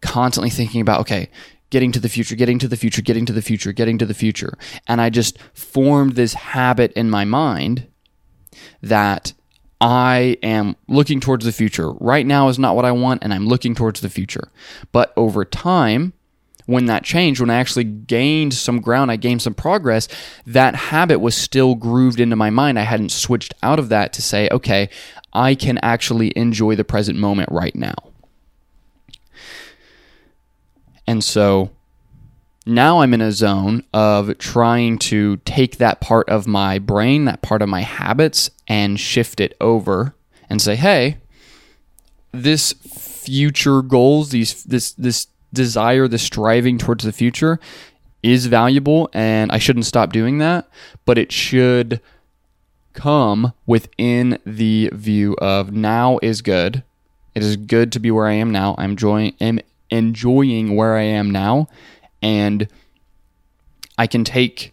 constantly 0.00 0.50
thinking 0.50 0.80
about, 0.80 1.00
okay, 1.00 1.30
getting 1.70 1.92
to 1.92 2.00
the 2.00 2.08
future, 2.08 2.36
getting 2.36 2.58
to 2.60 2.68
the 2.68 2.76
future, 2.76 3.02
getting 3.02 3.26
to 3.26 3.32
the 3.32 3.42
future, 3.42 3.72
getting 3.72 3.98
to 3.98 4.06
the 4.06 4.14
future. 4.14 4.56
And 4.86 5.00
I 5.00 5.10
just 5.10 5.38
formed 5.54 6.14
this 6.14 6.34
habit 6.34 6.92
in 6.92 7.10
my 7.10 7.24
mind 7.24 7.88
that 8.82 9.32
I 9.84 10.38
am 10.42 10.76
looking 10.88 11.20
towards 11.20 11.44
the 11.44 11.52
future. 11.52 11.92
Right 11.92 12.24
now 12.24 12.48
is 12.48 12.58
not 12.58 12.74
what 12.74 12.86
I 12.86 12.92
want, 12.92 13.22
and 13.22 13.34
I'm 13.34 13.46
looking 13.46 13.74
towards 13.74 14.00
the 14.00 14.08
future. 14.08 14.50
But 14.92 15.12
over 15.14 15.44
time, 15.44 16.14
when 16.64 16.86
that 16.86 17.04
changed, 17.04 17.38
when 17.38 17.50
I 17.50 17.56
actually 17.56 17.84
gained 17.84 18.54
some 18.54 18.80
ground, 18.80 19.10
I 19.10 19.16
gained 19.16 19.42
some 19.42 19.52
progress, 19.52 20.08
that 20.46 20.74
habit 20.74 21.20
was 21.20 21.34
still 21.34 21.74
grooved 21.74 22.18
into 22.18 22.34
my 22.34 22.48
mind. 22.48 22.78
I 22.78 22.84
hadn't 22.84 23.12
switched 23.12 23.52
out 23.62 23.78
of 23.78 23.90
that 23.90 24.14
to 24.14 24.22
say, 24.22 24.48
okay, 24.50 24.88
I 25.34 25.54
can 25.54 25.76
actually 25.82 26.32
enjoy 26.34 26.76
the 26.76 26.84
present 26.84 27.18
moment 27.18 27.50
right 27.52 27.76
now. 27.76 27.96
And 31.06 31.22
so 31.22 31.72
now 32.66 33.00
I'm 33.00 33.12
in 33.12 33.20
a 33.20 33.32
zone 33.32 33.84
of 33.92 34.38
trying 34.38 34.98
to 35.00 35.36
take 35.38 35.76
that 35.78 36.00
part 36.00 36.28
of 36.28 36.46
my 36.46 36.78
brain, 36.78 37.26
that 37.26 37.42
part 37.42 37.62
of 37.62 37.68
my 37.68 37.82
habits, 37.82 38.50
and 38.66 38.98
shift 38.98 39.40
it 39.40 39.56
over 39.60 40.14
and 40.48 40.62
say, 40.62 40.76
hey, 40.76 41.18
this 42.32 42.72
future 42.72 43.82
goals, 43.82 44.30
these 44.30 44.64
this 44.64 44.92
this 44.92 45.28
desire, 45.52 46.08
this 46.08 46.22
striving 46.22 46.78
towards 46.78 47.04
the 47.04 47.12
future 47.12 47.60
is 48.22 48.46
valuable 48.46 49.10
and 49.12 49.52
I 49.52 49.58
shouldn't 49.58 49.84
stop 49.84 50.12
doing 50.12 50.38
that, 50.38 50.68
but 51.04 51.18
it 51.18 51.30
should 51.30 52.00
come 52.94 53.52
within 53.66 54.38
the 54.46 54.90
view 54.92 55.34
of 55.34 55.72
now 55.72 56.18
is 56.22 56.40
good. 56.40 56.82
It 57.34 57.42
is 57.42 57.56
good 57.56 57.92
to 57.92 58.00
be 58.00 58.10
where 58.10 58.26
I 58.26 58.32
am 58.32 58.50
now. 58.50 58.74
I'm 58.78 58.92
enjoying 58.92 59.34
am 59.40 59.60
enjoying 59.90 60.74
where 60.74 60.96
I 60.96 61.02
am 61.02 61.30
now 61.30 61.68
and 62.24 62.66
I 63.98 64.06
can 64.06 64.24
take 64.24 64.72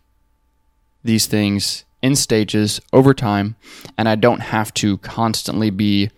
these 1.04 1.26
things 1.26 1.84
in 2.02 2.16
stages 2.16 2.80
over 2.94 3.14
time 3.14 3.58
and 3.98 4.08
I 4.08 4.16
don't 4.16 4.40
have 4.40 4.74
to 4.76 4.98
constantly 5.00 5.70
be 5.70 6.10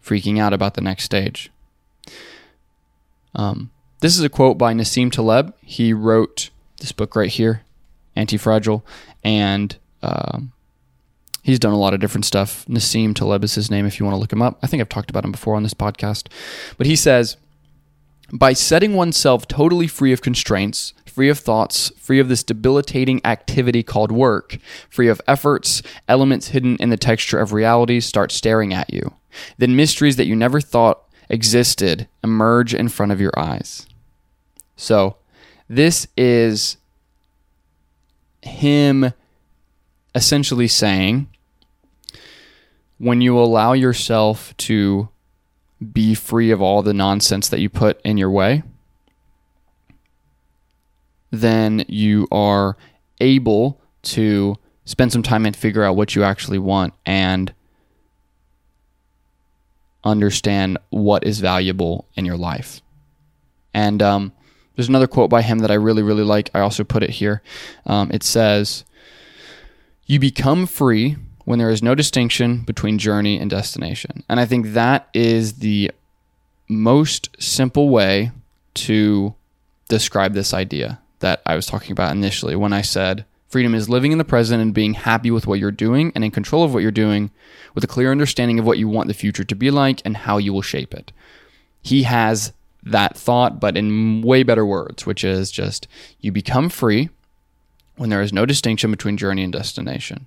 freaking 0.00 0.38
out 0.38 0.52
about 0.52 0.74
the 0.74 0.80
next 0.80 1.02
stage. 1.02 1.50
Um, 3.34 3.70
this 3.98 4.16
is 4.16 4.22
a 4.22 4.28
quote 4.28 4.58
by 4.58 4.72
Nassim 4.72 5.10
Taleb. 5.10 5.52
He 5.62 5.92
wrote 5.92 6.50
this 6.78 6.92
book 6.92 7.16
right 7.16 7.28
here, 7.28 7.62
Anti 8.14 8.36
Fragile, 8.36 8.84
and 9.24 9.76
um, 10.02 10.52
he's 11.42 11.58
done 11.58 11.72
a 11.72 11.78
lot 11.78 11.94
of 11.94 12.00
different 12.00 12.24
stuff. 12.24 12.64
Nassim 12.66 13.12
Taleb 13.14 13.42
is 13.42 13.56
his 13.56 13.72
name 13.72 13.86
if 13.86 13.98
you 13.98 14.06
want 14.06 14.14
to 14.14 14.20
look 14.20 14.32
him 14.32 14.40
up. 14.40 14.58
I 14.62 14.68
think 14.68 14.80
I've 14.80 14.88
talked 14.88 15.10
about 15.10 15.24
him 15.24 15.32
before 15.32 15.56
on 15.56 15.64
this 15.64 15.74
podcast. 15.74 16.28
But 16.78 16.86
he 16.86 16.94
says, 16.94 17.36
by 18.32 18.52
setting 18.52 18.94
oneself 18.94 19.48
totally 19.48 19.86
free 19.86 20.12
of 20.12 20.22
constraints, 20.22 20.94
free 21.06 21.28
of 21.28 21.38
thoughts, 21.38 21.90
free 21.98 22.20
of 22.20 22.28
this 22.28 22.42
debilitating 22.42 23.20
activity 23.24 23.82
called 23.82 24.12
work, 24.12 24.58
free 24.88 25.08
of 25.08 25.20
efforts, 25.26 25.82
elements 26.08 26.48
hidden 26.48 26.76
in 26.76 26.90
the 26.90 26.96
texture 26.96 27.38
of 27.38 27.52
reality 27.52 28.00
start 28.00 28.32
staring 28.32 28.72
at 28.72 28.92
you. 28.92 29.14
Then 29.58 29.76
mysteries 29.76 30.16
that 30.16 30.26
you 30.26 30.36
never 30.36 30.60
thought 30.60 31.02
existed 31.28 32.08
emerge 32.22 32.74
in 32.74 32.88
front 32.88 33.12
of 33.12 33.20
your 33.20 33.32
eyes. 33.38 33.86
So, 34.76 35.16
this 35.68 36.08
is 36.16 36.76
him 38.42 39.12
essentially 40.14 40.66
saying 40.66 41.28
when 42.98 43.20
you 43.20 43.38
allow 43.38 43.72
yourself 43.72 44.56
to 44.56 45.08
be 45.92 46.14
free 46.14 46.50
of 46.50 46.60
all 46.60 46.82
the 46.82 46.94
nonsense 46.94 47.48
that 47.48 47.60
you 47.60 47.68
put 47.68 48.00
in 48.02 48.18
your 48.18 48.30
way, 48.30 48.62
then 51.30 51.84
you 51.88 52.26
are 52.30 52.76
able 53.20 53.80
to 54.02 54.56
spend 54.84 55.12
some 55.12 55.22
time 55.22 55.46
and 55.46 55.54
figure 55.54 55.84
out 55.84 55.96
what 55.96 56.14
you 56.14 56.22
actually 56.24 56.58
want 56.58 56.94
and 57.06 57.54
understand 60.04 60.78
what 60.90 61.24
is 61.24 61.40
valuable 61.40 62.06
in 62.14 62.24
your 62.24 62.36
life. 62.36 62.80
And 63.72 64.02
um, 64.02 64.32
there's 64.74 64.88
another 64.88 65.06
quote 65.06 65.30
by 65.30 65.42
him 65.42 65.58
that 65.60 65.70
I 65.70 65.74
really, 65.74 66.02
really 66.02 66.24
like. 66.24 66.50
I 66.54 66.60
also 66.60 66.84
put 66.84 67.02
it 67.02 67.10
here. 67.10 67.42
Um, 67.86 68.10
it 68.12 68.22
says, 68.22 68.84
You 70.06 70.18
become 70.18 70.66
free 70.66 71.16
when 71.44 71.58
there 71.58 71.70
is 71.70 71.82
no 71.82 71.94
distinction 71.94 72.62
between 72.62 72.98
journey 72.98 73.38
and 73.38 73.50
destination. 73.50 74.22
And 74.28 74.38
I 74.38 74.46
think 74.46 74.68
that 74.68 75.08
is 75.14 75.54
the 75.54 75.90
most 76.68 77.30
simple 77.38 77.88
way 77.88 78.30
to 78.74 79.34
describe 79.88 80.34
this 80.34 80.54
idea 80.54 81.00
that 81.18 81.42
I 81.44 81.56
was 81.56 81.66
talking 81.66 81.92
about 81.92 82.12
initially 82.12 82.56
when 82.56 82.72
I 82.72 82.82
said 82.82 83.24
freedom 83.48 83.74
is 83.74 83.88
living 83.88 84.12
in 84.12 84.18
the 84.18 84.24
present 84.24 84.62
and 84.62 84.72
being 84.72 84.94
happy 84.94 85.30
with 85.30 85.46
what 85.46 85.58
you're 85.58 85.72
doing 85.72 86.12
and 86.14 86.24
in 86.24 86.30
control 86.30 86.62
of 86.62 86.72
what 86.72 86.82
you're 86.82 86.92
doing 86.92 87.30
with 87.74 87.82
a 87.82 87.88
clear 87.88 88.12
understanding 88.12 88.58
of 88.58 88.64
what 88.64 88.78
you 88.78 88.88
want 88.88 89.08
the 89.08 89.14
future 89.14 89.44
to 89.44 89.54
be 89.56 89.70
like 89.70 90.00
and 90.04 90.18
how 90.18 90.38
you 90.38 90.52
will 90.52 90.62
shape 90.62 90.94
it. 90.94 91.10
He 91.82 92.04
has 92.04 92.52
that 92.84 93.16
thought, 93.16 93.60
but 93.60 93.76
in 93.76 94.22
way 94.22 94.44
better 94.44 94.64
words, 94.64 95.04
which 95.04 95.24
is 95.24 95.50
just 95.50 95.88
you 96.20 96.30
become 96.30 96.68
free 96.68 97.10
when 97.96 98.08
there 98.08 98.22
is 98.22 98.32
no 98.32 98.46
distinction 98.46 98.90
between 98.90 99.16
journey 99.16 99.42
and 99.42 99.52
destination. 99.52 100.26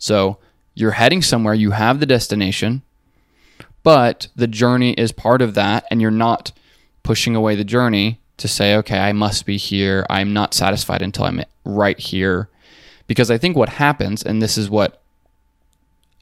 So 0.00 0.38
you're 0.74 0.92
heading 0.92 1.22
somewhere, 1.22 1.54
you 1.54 1.72
have 1.72 2.00
the 2.00 2.06
destination, 2.06 2.82
but 3.82 4.28
the 4.34 4.46
journey 4.46 4.94
is 4.94 5.12
part 5.12 5.42
of 5.42 5.54
that, 5.54 5.84
and 5.90 6.00
you're 6.00 6.10
not 6.10 6.52
pushing 7.02 7.36
away 7.36 7.54
the 7.54 7.64
journey 7.64 8.18
to 8.38 8.48
say, 8.48 8.74
okay, 8.76 8.98
I 8.98 9.12
must 9.12 9.44
be 9.44 9.58
here. 9.58 10.06
I'm 10.08 10.32
not 10.32 10.54
satisfied 10.54 11.02
until 11.02 11.26
I'm 11.26 11.42
right 11.64 11.98
here. 11.98 12.48
Because 13.06 13.30
I 13.30 13.38
think 13.38 13.56
what 13.56 13.68
happens, 13.68 14.22
and 14.22 14.40
this 14.40 14.56
is 14.56 14.70
what 14.70 15.02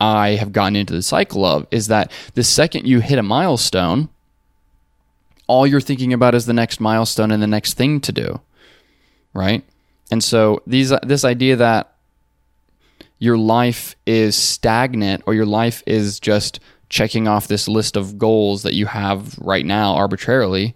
I 0.01 0.31
have 0.31 0.53
gotten 0.53 0.77
into 0.77 0.93
the 0.93 1.03
cycle 1.03 1.45
of, 1.45 1.67
is 1.71 1.87
that 1.89 2.11
the 2.35 2.43
second 2.43 2.87
you 2.87 3.01
hit 3.01 3.19
a 3.19 3.23
milestone, 3.23 4.09
all 5.47 5.67
you're 5.67 5.81
thinking 5.81 6.13
about 6.13 6.35
is 6.35 6.47
the 6.47 6.53
next 6.53 6.81
milestone 6.81 7.31
and 7.31 7.43
the 7.43 7.47
next 7.47 7.75
thing 7.75 8.01
to 8.01 8.13
do. 8.13 8.41
Right? 9.35 9.65
And 10.11 10.25
so 10.25 10.63
these 10.67 10.93
this 11.03 11.25
idea 11.25 11.57
that 11.57 11.93
your 13.19 13.37
life 13.37 13.97
is 14.07 14.37
stagnant 14.37 15.23
or 15.27 15.35
your 15.35 15.47
life 15.47 15.83
is 15.87 16.21
just 16.21 16.61
checking 16.89 17.29
off 17.29 17.49
this 17.49 17.69
list 17.69 17.97
of 17.97 18.19
goals 18.19 18.63
that 18.63 18.75
you 18.75 18.87
have 18.87 19.39
right 19.39 19.67
now 19.67 19.95
arbitrarily, 19.95 20.75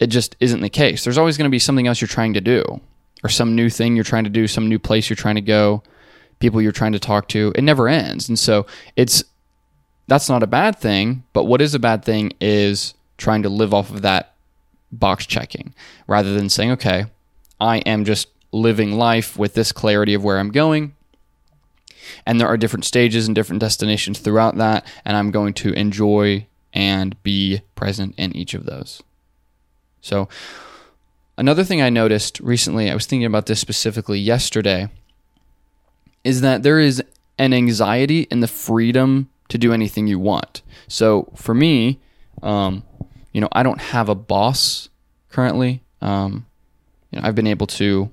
it 0.00 0.06
just 0.06 0.36
isn't 0.40 0.60
the 0.60 0.68
case. 0.70 1.04
There's 1.04 1.18
always 1.18 1.36
going 1.36 1.46
to 1.48 1.50
be 1.50 1.58
something 1.58 1.86
else 1.86 2.00
you're 2.00 2.08
trying 2.08 2.34
to 2.34 2.40
do 2.40 2.80
or 3.22 3.28
some 3.28 3.54
new 3.54 3.68
thing 3.70 3.94
you're 3.94 4.04
trying 4.04 4.24
to 4.24 4.30
do, 4.30 4.46
some 4.46 4.68
new 4.68 4.78
place 4.78 5.08
you're 5.08 5.16
trying 5.16 5.36
to 5.36 5.40
go, 5.40 5.82
people 6.40 6.60
you're 6.60 6.72
trying 6.72 6.92
to 6.92 6.98
talk 6.98 7.28
to. 7.28 7.52
It 7.54 7.62
never 7.62 7.88
ends. 7.88 8.28
And 8.28 8.38
so 8.38 8.66
it's 8.96 9.22
that's 10.08 10.28
not 10.28 10.42
a 10.42 10.48
bad 10.48 10.78
thing, 10.78 11.22
but 11.32 11.44
what 11.44 11.62
is 11.62 11.74
a 11.74 11.78
bad 11.78 12.04
thing 12.04 12.32
is 12.40 12.94
trying 13.16 13.42
to 13.44 13.48
live 13.48 13.72
off 13.72 13.90
of 13.90 14.02
that 14.02 14.34
box 14.90 15.26
checking 15.26 15.74
rather 16.06 16.34
than 16.34 16.48
saying, 16.48 16.72
okay, 16.72 17.06
I 17.60 17.78
am 17.78 18.04
just 18.04 18.28
living 18.50 18.92
life 18.92 19.38
with 19.38 19.54
this 19.54 19.72
clarity 19.72 20.14
of 20.14 20.24
where 20.24 20.38
I'm 20.38 20.50
going. 20.50 20.94
And 22.26 22.40
there 22.40 22.48
are 22.48 22.56
different 22.56 22.84
stages 22.84 23.26
and 23.26 23.34
different 23.34 23.60
destinations 23.60 24.18
throughout 24.18 24.56
that. 24.56 24.86
And 25.04 25.16
I'm 25.16 25.30
going 25.30 25.54
to 25.54 25.72
enjoy 25.72 26.46
and 26.72 27.20
be 27.22 27.60
present 27.74 28.14
in 28.16 28.34
each 28.36 28.54
of 28.54 28.66
those. 28.66 29.02
So, 30.00 30.28
another 31.36 31.64
thing 31.64 31.80
I 31.82 31.90
noticed 31.90 32.40
recently, 32.40 32.90
I 32.90 32.94
was 32.94 33.06
thinking 33.06 33.26
about 33.26 33.46
this 33.46 33.60
specifically 33.60 34.18
yesterday, 34.18 34.88
is 36.24 36.40
that 36.40 36.62
there 36.62 36.80
is 36.80 37.02
an 37.38 37.52
anxiety 37.52 38.22
in 38.30 38.40
the 38.40 38.48
freedom 38.48 39.28
to 39.48 39.58
do 39.58 39.72
anything 39.72 40.06
you 40.06 40.18
want. 40.18 40.62
So, 40.88 41.30
for 41.36 41.54
me, 41.54 42.00
um, 42.42 42.82
you 43.32 43.40
know, 43.40 43.48
I 43.52 43.62
don't 43.62 43.80
have 43.80 44.08
a 44.08 44.14
boss 44.14 44.88
currently. 45.30 45.82
Um, 46.00 46.46
you 47.10 47.20
know, 47.20 47.26
I've 47.26 47.34
been 47.34 47.46
able 47.46 47.66
to 47.68 48.10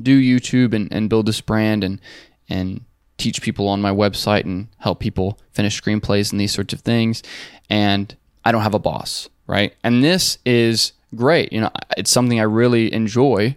do 0.00 0.20
YouTube 0.20 0.74
and, 0.74 0.92
and 0.92 1.10
build 1.10 1.26
this 1.26 1.40
brand 1.40 1.84
and 1.84 2.00
and 2.48 2.84
teach 3.16 3.42
people 3.42 3.68
on 3.68 3.82
my 3.82 3.90
website 3.90 4.44
and 4.44 4.68
help 4.78 5.00
people 5.00 5.38
finish 5.52 5.80
screenplays 5.80 6.30
and 6.30 6.40
these 6.40 6.52
sorts 6.52 6.72
of 6.72 6.80
things. 6.80 7.22
And 7.68 8.14
I 8.44 8.52
don't 8.52 8.62
have 8.62 8.74
a 8.74 8.78
boss, 8.78 9.28
right? 9.46 9.74
And 9.82 10.02
this 10.02 10.38
is 10.46 10.92
great. 11.14 11.52
You 11.52 11.62
know, 11.62 11.70
it's 11.96 12.10
something 12.10 12.38
I 12.38 12.44
really 12.44 12.92
enjoy 12.92 13.56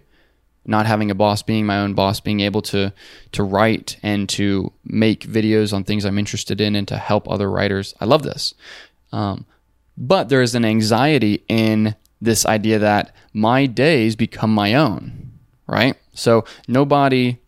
not 0.64 0.86
having 0.86 1.10
a 1.10 1.14
boss, 1.14 1.42
being 1.42 1.66
my 1.66 1.78
own 1.78 1.94
boss, 1.94 2.20
being 2.20 2.40
able 2.40 2.62
to 2.62 2.92
to 3.32 3.42
write 3.42 3.96
and 4.02 4.28
to 4.28 4.72
make 4.84 5.26
videos 5.26 5.72
on 5.72 5.84
things 5.84 6.04
I'm 6.04 6.18
interested 6.18 6.60
in 6.60 6.76
and 6.76 6.86
to 6.88 6.98
help 6.98 7.28
other 7.28 7.50
writers. 7.50 7.94
I 8.00 8.04
love 8.04 8.22
this. 8.22 8.54
Um, 9.12 9.44
but 9.96 10.28
there 10.28 10.42
is 10.42 10.54
an 10.54 10.64
anxiety 10.64 11.44
in 11.48 11.96
this 12.20 12.46
idea 12.46 12.78
that 12.78 13.14
my 13.32 13.66
days 13.66 14.16
become 14.16 14.54
my 14.54 14.74
own, 14.74 15.32
right? 15.66 15.96
So 16.14 16.44
nobody 16.68 17.38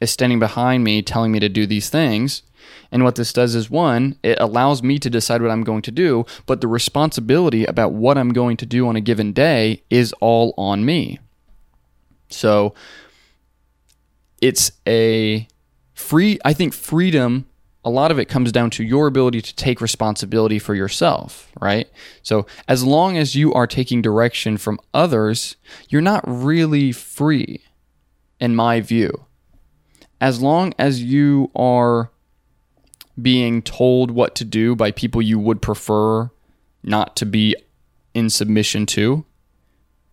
is 0.00 0.10
standing 0.10 0.38
behind 0.38 0.82
me 0.84 1.02
telling 1.02 1.32
me 1.32 1.40
to 1.40 1.48
do 1.48 1.66
these 1.66 1.88
things. 1.88 2.42
And 2.92 3.04
what 3.04 3.16
this 3.16 3.32
does 3.32 3.54
is 3.54 3.70
one, 3.70 4.16
it 4.22 4.38
allows 4.40 4.82
me 4.82 4.98
to 4.98 5.10
decide 5.10 5.42
what 5.42 5.50
I'm 5.50 5.64
going 5.64 5.82
to 5.82 5.90
do, 5.90 6.26
but 6.46 6.60
the 6.60 6.68
responsibility 6.68 7.64
about 7.64 7.92
what 7.92 8.18
I'm 8.18 8.32
going 8.32 8.56
to 8.58 8.66
do 8.66 8.88
on 8.88 8.96
a 8.96 9.00
given 9.00 9.32
day 9.32 9.82
is 9.90 10.12
all 10.20 10.54
on 10.56 10.84
me. 10.84 11.18
So 12.28 12.74
it's 14.40 14.72
a 14.86 15.46
free, 15.94 16.38
I 16.44 16.52
think 16.52 16.74
freedom, 16.74 17.46
a 17.84 17.90
lot 17.90 18.10
of 18.10 18.18
it 18.18 18.26
comes 18.26 18.52
down 18.52 18.70
to 18.70 18.84
your 18.84 19.06
ability 19.06 19.40
to 19.40 19.54
take 19.54 19.80
responsibility 19.80 20.58
for 20.58 20.74
yourself, 20.74 21.50
right? 21.60 21.88
So 22.22 22.46
as 22.68 22.84
long 22.84 23.16
as 23.16 23.34
you 23.34 23.54
are 23.54 23.66
taking 23.66 24.02
direction 24.02 24.58
from 24.58 24.80
others, 24.92 25.56
you're 25.88 26.02
not 26.02 26.22
really 26.26 26.92
free, 26.92 27.62
in 28.38 28.54
my 28.54 28.80
view 28.80 29.26
as 30.20 30.42
long 30.42 30.74
as 30.78 31.02
you 31.02 31.50
are 31.54 32.10
being 33.20 33.62
told 33.62 34.10
what 34.10 34.34
to 34.36 34.44
do 34.44 34.76
by 34.76 34.90
people 34.90 35.20
you 35.22 35.38
would 35.38 35.60
prefer 35.62 36.30
not 36.82 37.16
to 37.16 37.26
be 37.26 37.54
in 38.14 38.30
submission 38.30 38.86
to, 38.86 39.24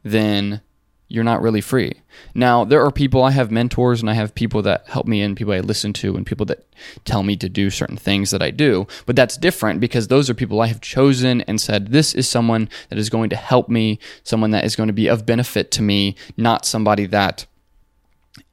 then 0.03 0.61
you're 1.09 1.23
not 1.23 1.41
really 1.41 1.61
free. 1.61 1.93
Now, 2.35 2.65
there 2.65 2.83
are 2.83 2.91
people, 2.91 3.23
I 3.23 3.31
have 3.31 3.49
mentors 3.49 4.01
and 4.01 4.09
I 4.09 4.13
have 4.13 4.35
people 4.35 4.61
that 4.63 4.87
help 4.87 5.07
me 5.07 5.21
and 5.21 5.37
people 5.37 5.53
I 5.53 5.59
listen 5.59 5.93
to 5.93 6.17
and 6.17 6.25
people 6.25 6.45
that 6.47 6.65
tell 7.05 7.23
me 7.23 7.37
to 7.37 7.47
do 7.47 7.69
certain 7.69 7.95
things 7.95 8.31
that 8.31 8.41
I 8.41 8.51
do. 8.51 8.87
But 9.05 9.15
that's 9.15 9.37
different 9.37 9.79
because 9.79 10.09
those 10.09 10.29
are 10.29 10.33
people 10.33 10.59
I 10.59 10.67
have 10.67 10.81
chosen 10.81 11.41
and 11.41 11.61
said, 11.61 11.87
this 11.87 12.13
is 12.13 12.27
someone 12.27 12.67
that 12.89 12.99
is 12.99 13.09
going 13.09 13.29
to 13.29 13.37
help 13.37 13.69
me, 13.69 13.99
someone 14.23 14.51
that 14.51 14.65
is 14.65 14.75
going 14.75 14.87
to 14.87 14.93
be 14.93 15.07
of 15.07 15.25
benefit 15.25 15.71
to 15.71 15.81
me, 15.81 16.15
not 16.35 16.65
somebody 16.65 17.05
that 17.05 17.45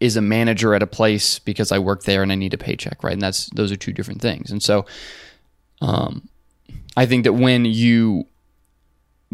is 0.00 0.16
a 0.16 0.20
manager 0.20 0.74
at 0.74 0.82
a 0.82 0.86
place 0.86 1.38
because 1.38 1.72
I 1.72 1.78
work 1.78 2.04
there 2.04 2.22
and 2.22 2.32
I 2.32 2.34
need 2.34 2.54
a 2.54 2.58
paycheck, 2.58 3.02
right? 3.02 3.12
And 3.12 3.22
that's 3.22 3.46
those 3.50 3.72
are 3.72 3.76
two 3.76 3.92
different 3.92 4.20
things. 4.20 4.50
And 4.50 4.62
so, 4.62 4.86
um, 5.80 6.28
I 6.96 7.06
think 7.06 7.24
that 7.24 7.32
when 7.32 7.64
you 7.64 8.26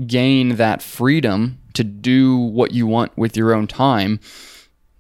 gain 0.07 0.57
that 0.57 0.83
freedom 0.83 1.59
to 1.75 1.85
do 1.85 2.37
what 2.37 2.73
you 2.73 2.87
want 2.87 3.17
with 3.17 3.37
your 3.37 3.55
own 3.55 3.67
time, 3.67 4.21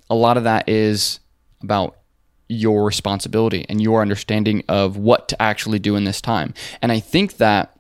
a 0.09 0.15
lot 0.15 0.37
of 0.37 0.45
that 0.45 0.69
is 0.69 1.21
about 1.63 1.97
your 2.49 2.85
responsibility 2.85 3.65
and 3.69 3.81
your 3.81 4.03
understanding 4.03 4.65
of 4.69 4.97
what 4.97 5.29
to 5.29 5.41
actually 5.41 5.79
do 5.79 5.95
in 5.95 6.05
this 6.05 6.21
time. 6.21 6.53
And 6.83 6.91
I 6.91 6.99
think 6.99 7.37
that 7.37 7.77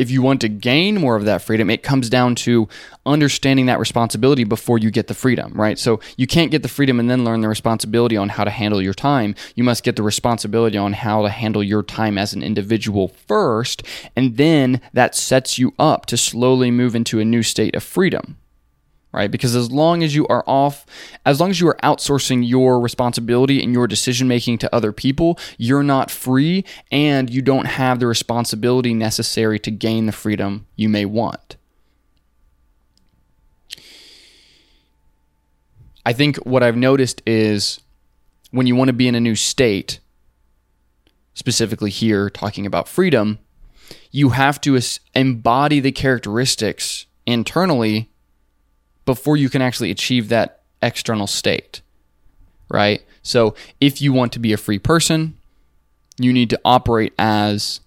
if 0.00 0.10
you 0.10 0.22
want 0.22 0.40
to 0.40 0.48
gain 0.48 0.98
more 0.98 1.14
of 1.14 1.26
that 1.26 1.42
freedom, 1.42 1.68
it 1.68 1.82
comes 1.82 2.08
down 2.08 2.34
to 2.34 2.66
understanding 3.04 3.66
that 3.66 3.78
responsibility 3.78 4.44
before 4.44 4.78
you 4.78 4.90
get 4.90 5.08
the 5.08 5.14
freedom, 5.14 5.52
right? 5.52 5.78
So 5.78 6.00
you 6.16 6.26
can't 6.26 6.50
get 6.50 6.62
the 6.62 6.68
freedom 6.68 6.98
and 6.98 7.10
then 7.10 7.22
learn 7.22 7.42
the 7.42 7.48
responsibility 7.48 8.16
on 8.16 8.30
how 8.30 8.44
to 8.44 8.50
handle 8.50 8.80
your 8.80 8.94
time. 8.94 9.34
You 9.54 9.62
must 9.62 9.84
get 9.84 9.96
the 9.96 10.02
responsibility 10.02 10.78
on 10.78 10.94
how 10.94 11.20
to 11.22 11.28
handle 11.28 11.62
your 11.62 11.82
time 11.82 12.16
as 12.16 12.32
an 12.32 12.42
individual 12.42 13.08
first, 13.08 13.82
and 14.16 14.38
then 14.38 14.80
that 14.94 15.14
sets 15.14 15.58
you 15.58 15.74
up 15.78 16.06
to 16.06 16.16
slowly 16.16 16.70
move 16.70 16.96
into 16.96 17.20
a 17.20 17.24
new 17.24 17.42
state 17.42 17.74
of 17.74 17.82
freedom 17.82 18.38
right? 19.12 19.30
Because 19.30 19.56
as 19.56 19.70
long 19.70 20.02
as 20.02 20.14
you 20.14 20.26
are 20.28 20.44
off, 20.46 20.86
as 21.26 21.40
long 21.40 21.50
as 21.50 21.60
you 21.60 21.68
are 21.68 21.78
outsourcing 21.82 22.46
your 22.48 22.80
responsibility 22.80 23.62
and 23.62 23.72
your 23.72 23.86
decision 23.86 24.28
making 24.28 24.58
to 24.58 24.74
other 24.74 24.92
people, 24.92 25.38
you're 25.58 25.82
not 25.82 26.10
free 26.10 26.64
and 26.90 27.28
you 27.30 27.42
don't 27.42 27.66
have 27.66 27.98
the 27.98 28.06
responsibility 28.06 28.94
necessary 28.94 29.58
to 29.58 29.70
gain 29.70 30.06
the 30.06 30.12
freedom 30.12 30.66
you 30.76 30.88
may 30.88 31.04
want. 31.04 31.56
I 36.06 36.12
think 36.12 36.36
what 36.38 36.62
I've 36.62 36.76
noticed 36.76 37.22
is 37.26 37.80
when 38.50 38.66
you 38.66 38.74
want 38.74 38.88
to 38.88 38.94
be 38.94 39.08
in 39.08 39.14
a 39.14 39.20
new 39.20 39.36
state, 39.36 40.00
specifically 41.34 41.90
here 41.90 42.30
talking 42.30 42.66
about 42.66 42.88
freedom, 42.88 43.38
you 44.10 44.30
have 44.30 44.60
to 44.62 44.80
embody 45.14 45.80
the 45.80 45.92
characteristics 45.92 47.06
internally 47.26 48.09
before 49.04 49.36
you 49.36 49.48
can 49.48 49.62
actually 49.62 49.90
achieve 49.90 50.28
that 50.28 50.62
external 50.82 51.26
state, 51.26 51.82
right? 52.68 53.02
So 53.22 53.54
if 53.80 54.00
you 54.00 54.12
want 54.12 54.32
to 54.32 54.38
be 54.38 54.52
a 54.52 54.56
free 54.56 54.78
person, 54.78 55.36
you 56.18 56.32
need 56.32 56.50
to 56.50 56.60
operate 56.64 57.12
as 57.18 57.80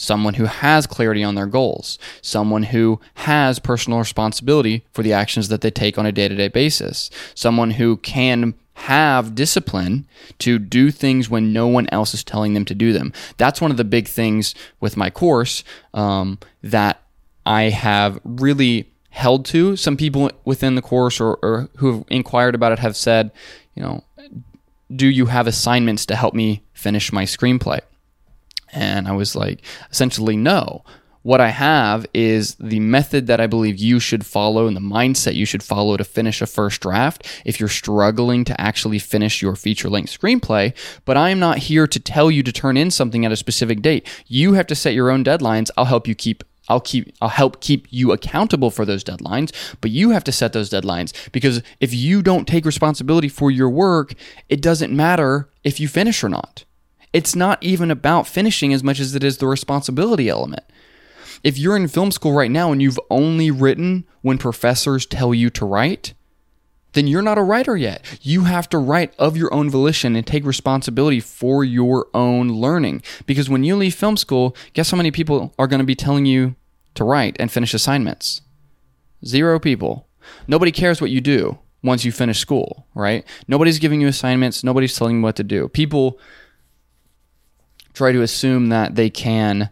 someone 0.00 0.34
who 0.34 0.46
has 0.46 0.86
clarity 0.86 1.22
on 1.22 1.34
their 1.34 1.46
goals, 1.46 1.98
someone 2.22 2.64
who 2.64 2.98
has 3.14 3.58
personal 3.58 3.98
responsibility 3.98 4.84
for 4.92 5.02
the 5.02 5.12
actions 5.12 5.48
that 5.48 5.60
they 5.60 5.70
take 5.70 5.98
on 5.98 6.06
a 6.06 6.12
day 6.12 6.26
to 6.26 6.34
day 6.34 6.48
basis, 6.48 7.10
someone 7.34 7.72
who 7.72 7.98
can 7.98 8.54
have 8.74 9.34
discipline 9.34 10.06
to 10.38 10.58
do 10.58 10.90
things 10.90 11.28
when 11.28 11.52
no 11.52 11.66
one 11.66 11.86
else 11.92 12.14
is 12.14 12.24
telling 12.24 12.54
them 12.54 12.64
to 12.64 12.74
do 12.74 12.94
them. 12.94 13.12
That's 13.36 13.60
one 13.60 13.70
of 13.70 13.76
the 13.76 13.84
big 13.84 14.08
things 14.08 14.54
with 14.80 14.96
my 14.96 15.10
course 15.10 15.62
um, 15.92 16.38
that 16.62 17.02
I 17.44 17.64
have 17.64 18.18
really 18.24 18.90
held 19.10 19.44
to. 19.46 19.76
Some 19.76 19.96
people 19.96 20.30
within 20.44 20.74
the 20.74 20.82
course 20.82 21.20
or, 21.20 21.38
or 21.42 21.68
who 21.76 21.92
have 21.92 22.04
inquired 22.08 22.54
about 22.54 22.72
it 22.72 22.78
have 22.78 22.96
said, 22.96 23.30
you 23.74 23.82
know, 23.82 24.04
do 24.94 25.06
you 25.06 25.26
have 25.26 25.46
assignments 25.46 26.06
to 26.06 26.16
help 26.16 26.34
me 26.34 26.62
finish 26.72 27.12
my 27.12 27.24
screenplay? 27.24 27.80
And 28.72 29.08
I 29.08 29.12
was 29.12 29.36
like, 29.36 29.62
essentially, 29.90 30.36
no. 30.36 30.84
What 31.22 31.40
I 31.40 31.48
have 31.48 32.06
is 32.14 32.54
the 32.54 32.80
method 32.80 33.26
that 33.26 33.40
I 33.40 33.46
believe 33.46 33.78
you 33.78 34.00
should 34.00 34.24
follow 34.24 34.66
and 34.66 34.74
the 34.74 34.80
mindset 34.80 35.34
you 35.34 35.44
should 35.44 35.62
follow 35.62 35.98
to 35.98 36.04
finish 36.04 36.40
a 36.40 36.46
first 36.46 36.80
draft 36.80 37.26
if 37.44 37.60
you're 37.60 37.68
struggling 37.68 38.42
to 38.46 38.58
actually 38.58 38.98
finish 38.98 39.42
your 39.42 39.54
feature 39.54 39.90
length 39.90 40.18
screenplay. 40.18 40.74
But 41.04 41.18
I 41.18 41.28
am 41.28 41.38
not 41.38 41.58
here 41.58 41.86
to 41.86 42.00
tell 42.00 42.30
you 42.30 42.42
to 42.42 42.52
turn 42.52 42.78
in 42.78 42.90
something 42.90 43.26
at 43.26 43.32
a 43.32 43.36
specific 43.36 43.82
date. 43.82 44.08
You 44.28 44.54
have 44.54 44.66
to 44.68 44.74
set 44.74 44.94
your 44.94 45.10
own 45.10 45.22
deadlines. 45.22 45.70
I'll 45.76 45.84
help 45.84 46.08
you 46.08 46.14
keep 46.14 46.42
I'll 46.70 46.80
keep 46.80 47.12
I'll 47.20 47.28
help 47.28 47.60
keep 47.60 47.88
you 47.90 48.12
accountable 48.12 48.70
for 48.70 48.84
those 48.84 49.02
deadlines, 49.02 49.52
but 49.80 49.90
you 49.90 50.10
have 50.10 50.24
to 50.24 50.32
set 50.32 50.52
those 50.52 50.70
deadlines 50.70 51.12
because 51.32 51.62
if 51.80 51.92
you 51.92 52.22
don't 52.22 52.46
take 52.46 52.64
responsibility 52.64 53.28
for 53.28 53.50
your 53.50 53.68
work, 53.68 54.14
it 54.48 54.62
doesn't 54.62 54.94
matter 54.94 55.50
if 55.64 55.80
you 55.80 55.88
finish 55.88 56.22
or 56.22 56.28
not. 56.28 56.64
It's 57.12 57.34
not 57.34 57.60
even 57.60 57.90
about 57.90 58.28
finishing 58.28 58.72
as 58.72 58.84
much 58.84 59.00
as 59.00 59.16
it 59.16 59.24
is 59.24 59.38
the 59.38 59.48
responsibility 59.48 60.28
element. 60.28 60.62
If 61.42 61.58
you're 61.58 61.76
in 61.76 61.88
film 61.88 62.12
school 62.12 62.32
right 62.32 62.50
now 62.50 62.70
and 62.70 62.80
you've 62.80 63.00
only 63.10 63.50
written 63.50 64.04
when 64.22 64.38
professors 64.38 65.06
tell 65.06 65.34
you 65.34 65.50
to 65.50 65.66
write, 65.66 66.14
then 66.92 67.06
you're 67.06 67.22
not 67.22 67.38
a 67.38 67.42
writer 67.42 67.76
yet. 67.76 68.04
You 68.22 68.44
have 68.44 68.68
to 68.70 68.78
write 68.78 69.14
of 69.18 69.36
your 69.36 69.52
own 69.52 69.70
volition 69.70 70.16
and 70.16 70.26
take 70.26 70.44
responsibility 70.44 71.20
for 71.20 71.64
your 71.64 72.06
own 72.14 72.48
learning. 72.48 73.02
Because 73.26 73.48
when 73.48 73.64
you 73.64 73.76
leave 73.76 73.94
film 73.94 74.16
school, 74.16 74.56
guess 74.72 74.90
how 74.90 74.96
many 74.96 75.10
people 75.10 75.54
are 75.58 75.66
going 75.66 75.78
to 75.78 75.84
be 75.84 75.94
telling 75.94 76.26
you 76.26 76.56
to 76.94 77.04
write 77.04 77.36
and 77.38 77.50
finish 77.50 77.74
assignments. 77.74 78.42
Zero 79.24 79.58
people. 79.58 80.08
Nobody 80.46 80.72
cares 80.72 81.00
what 81.00 81.10
you 81.10 81.20
do 81.20 81.58
once 81.82 82.04
you 82.04 82.12
finish 82.12 82.38
school, 82.38 82.86
right? 82.94 83.24
Nobody's 83.48 83.78
giving 83.78 84.00
you 84.00 84.08
assignments. 84.08 84.62
Nobody's 84.62 84.96
telling 84.96 85.16
you 85.16 85.22
what 85.22 85.36
to 85.36 85.44
do. 85.44 85.68
People 85.68 86.18
try 87.92 88.12
to 88.12 88.22
assume 88.22 88.68
that 88.68 88.94
they 88.94 89.10
can 89.10 89.70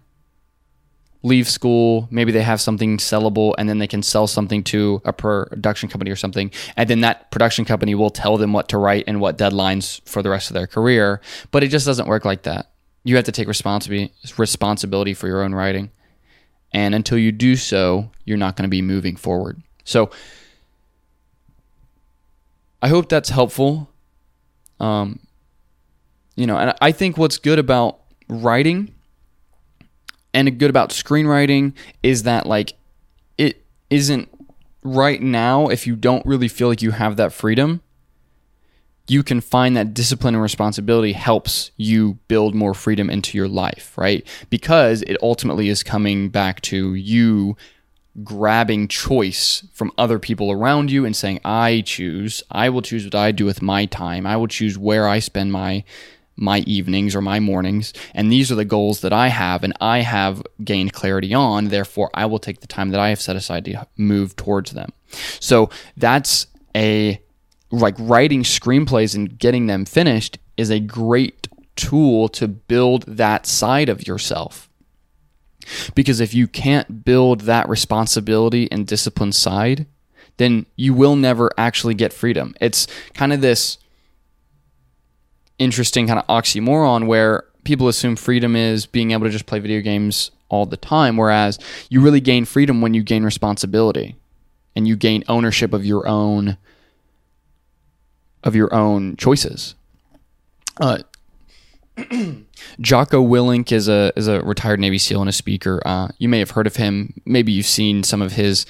leave 1.23 1.49
school, 1.49 2.09
maybe 2.11 2.31
they 2.31 2.43
have 2.43 2.61
something 2.61 2.97
sellable 2.99 3.55
and 3.59 3.69
then 3.69 3.79
they 3.79 3.87
can 3.87 4.03
sell 4.03 4.27
something 4.27 4.63
to 4.63 5.03
a 5.05 5.13
production 5.13 5.89
company 5.89 6.11
or 6.11 6.17
something. 6.17 6.51
And 6.77 6.89
then 6.89 7.01
that 7.01 7.31
production 7.31 7.65
company 7.65 7.95
will 7.95 8.11
tell 8.11 8.37
them 8.37 8.53
what 8.53 8.69
to 8.69 8.79
write 8.79 9.05
and 9.07 9.21
what 9.21 9.37
deadlines 9.37 10.01
for 10.09 10.23
the 10.23 10.31
rest 10.31 10.51
of 10.51 10.55
their 10.55 10.67
career. 10.67 11.21
But 11.51 11.65
it 11.65 11.69
just 11.69 11.87
doesn't 11.87 12.09
work 12.09 12.25
like 12.25 12.43
that. 12.43 12.71
You 13.05 13.17
have 13.17 13.25
to 13.25 13.33
take 13.33 13.49
responsibility 13.49 14.13
responsibility 14.37 15.15
for 15.15 15.27
your 15.27 15.43
own 15.43 15.55
writing. 15.55 15.91
And 16.73 16.95
until 16.95 17.19
you 17.19 17.33
do 17.33 17.57
so, 17.57 18.11
you're 18.25 18.37
not 18.37 18.57
going 18.57 18.65
to 18.65 18.69
be 18.69 18.83
moving 18.83 19.17
forward. 19.17 19.63
So 19.85 20.11
I 22.83 22.89
hope 22.89 23.09
that's 23.09 23.31
helpful. 23.31 23.89
Um, 24.79 25.21
you 26.37 26.47
know, 26.47 26.57
and 26.57 26.75
I 26.81 26.93
think 26.93 27.17
what's 27.17 27.39
good 27.39 27.59
about 27.59 28.01
writing 28.29 28.95
and 30.35 30.59
good 30.59 30.71
about 30.71 30.91
screenwriting 30.91 31.75
is 32.03 32.25
that 32.25 32.47
like 32.47 32.75
it 33.39 33.65
isn't 33.91 34.29
right 34.85 35.21
now 35.21 35.69
if 35.69 35.87
you 35.87 35.97
don't 35.97 36.25
really 36.25 36.49
feel 36.49 36.69
like 36.69 36.83
you 36.83 36.93
have 36.93 37.17
that 37.17 37.33
freedom 37.33 37.83
you 39.09 39.23
can 39.23 39.41
find 39.41 39.77
that 39.77 39.95
discipline 39.95 40.35
and 40.35 40.43
responsibility 40.43 41.13
helps 41.13 41.71
you 41.77 42.19
build 42.29 42.55
more 42.55 42.75
freedom 42.75 43.11
into 43.11 43.37
your 43.37 43.49
life 43.49 43.97
right 43.97 44.27
because 44.51 45.03
it 45.03 45.17
ultimately 45.23 45.69
is 45.69 45.83
coming 45.83 46.29
back 46.29 46.61
to 46.61 46.95
you 46.95 47.57
grabbing 48.25 48.89
choice 48.89 49.67
from 49.73 49.93
other 49.97 50.19
people 50.19 50.51
around 50.51 50.91
you 50.91 51.05
and 51.05 51.17
saying 51.17 51.41
i 51.45 51.83
choose 51.87 52.43
i 52.51 52.69
will 52.69 52.83
choose 52.83 53.05
what 53.05 53.15
i 53.15 53.31
do 53.31 53.45
with 53.45 53.63
my 53.63 53.87
time 53.87 54.27
i 54.27 54.37
will 54.37 54.49
choose 54.49 54.77
where 54.77 55.09
i 55.09 55.19
spend 55.19 55.53
my 55.53 55.85
my 56.39 56.61
evenings 56.61 57.15
or 57.15 57.21
my 57.21 57.41
mornings. 57.41 57.93
And 58.15 58.31
these 58.31 58.51
are 58.53 58.55
the 58.55 58.65
goals 58.65 59.01
that 59.01 59.13
I 59.13 59.29
have 59.29 59.65
and 59.65 59.73
I 59.81 60.01
have 60.01 60.43
gained 60.63 60.93
clarity 60.93 61.35
on. 61.35 61.67
Therefore, 61.67 62.11
I 62.15 62.27
will 62.27 62.39
take 62.39 62.61
the 62.61 62.67
time 62.67 62.91
that 62.91 63.01
I 63.01 63.09
have 63.09 63.21
set 63.21 63.37
aside 63.37 63.65
to 63.67 63.87
move 63.97 64.37
towards 64.37 64.71
them. 64.71 64.93
So 65.41 65.69
that's 65.97 66.47
a 66.77 67.21
like 67.71 67.95
writing 67.99 68.43
screenplays 68.43 69.15
and 69.15 69.39
getting 69.39 69.67
them 69.67 69.85
finished 69.85 70.39
is 70.57 70.71
a 70.71 70.81
great 70.81 71.49
tool 71.77 72.29
to 72.29 72.49
build 72.49 73.05
that 73.05 73.47
side 73.47 73.89
of 73.89 74.07
yourself. 74.07 74.69
Because 75.95 76.21
if 76.21 76.35
you 76.35 76.47
can't 76.47 77.05
build 77.05 77.43
that 77.43 77.69
responsibility 77.69 78.71
and 78.73 78.87
discipline 78.87 79.33
side, 79.33 79.87
then 80.39 80.67
you 80.77 80.95
will 80.95 81.17
never 81.17 81.51
actually 81.59 81.95
get 81.95 82.13
freedom. 82.13 82.55
It's 82.61 82.87
kind 83.15 83.33
of 83.33 83.41
this 83.41 83.79
interesting 85.59 86.07
kind 86.07 86.19
of 86.19 86.27
oxymoron 86.27 87.07
where 87.07 87.45
people 87.65 87.89
assume 87.89 88.17
freedom 88.17 88.57
is 88.57 88.87
being 88.87 89.11
able 89.11 89.27
to 89.27 89.31
just 89.31 89.47
play 89.47 89.59
video 89.59 89.81
games 89.81 90.31
all 90.49 90.65
the 90.65 90.77
time, 90.77 91.17
whereas 91.17 91.59
you 91.91 92.01
really 92.01 92.21
gain 92.21 92.45
freedom 92.45 92.81
when 92.81 92.95
you 92.95 93.03
gain 93.03 93.25
responsibility 93.25 94.17
and 94.75 94.89
you 94.89 94.97
gain 94.97 95.25
ownership 95.29 95.75
of 95.75 95.85
your 95.85 96.09
own 96.09 96.57
of 98.45 98.55
your 98.55 98.73
own 98.75 99.17
choices. 99.17 99.75
Uh, 100.81 100.99
Jocko 102.81 103.25
Willink 103.25 103.73
is 103.73 103.89
a 103.89 104.13
is 104.17 104.29
a 104.29 104.41
retired 104.43 104.81
Navy 104.81 104.99
SEAL 104.99 105.21
and 105.21 105.29
a 105.29 105.33
speaker. 105.33 105.83
Uh, 105.85 106.09
you 106.19 106.29
may 106.29 106.39
have 106.39 106.51
heard 106.51 106.67
of 106.67 106.77
him. 106.77 107.15
Maybe 107.25 107.53
you've 107.53 107.67
seen 107.67 108.03
some 108.03 108.23
of 108.23 108.33
his 108.33 108.67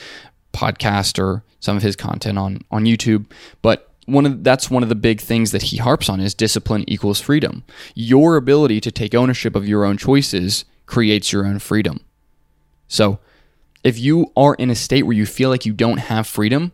podcast 0.52 1.22
or 1.22 1.44
some 1.60 1.76
of 1.76 1.82
his 1.82 1.96
content 1.96 2.38
on 2.38 2.62
on 2.70 2.84
YouTube. 2.84 3.26
But 3.62 3.90
one 4.06 4.24
of 4.24 4.42
that's 4.42 4.70
one 4.70 4.82
of 4.82 4.88
the 4.88 4.94
big 4.94 5.20
things 5.20 5.50
that 5.52 5.64
he 5.64 5.76
harps 5.76 6.08
on 6.08 6.20
is 6.20 6.34
discipline 6.34 6.84
equals 6.88 7.20
freedom. 7.20 7.64
Your 7.94 8.36
ability 8.36 8.80
to 8.80 8.90
take 8.90 9.14
ownership 9.14 9.54
of 9.54 9.68
your 9.68 9.84
own 9.84 9.98
choices 9.98 10.64
creates 10.86 11.32
your 11.32 11.46
own 11.46 11.58
freedom. 11.58 12.00
So, 12.88 13.18
if 13.84 13.98
you 13.98 14.32
are 14.34 14.54
in 14.54 14.70
a 14.70 14.74
state 14.74 15.04
where 15.04 15.16
you 15.16 15.26
feel 15.26 15.50
like 15.50 15.66
you 15.66 15.74
don't 15.74 15.98
have 15.98 16.26
freedom, 16.26 16.72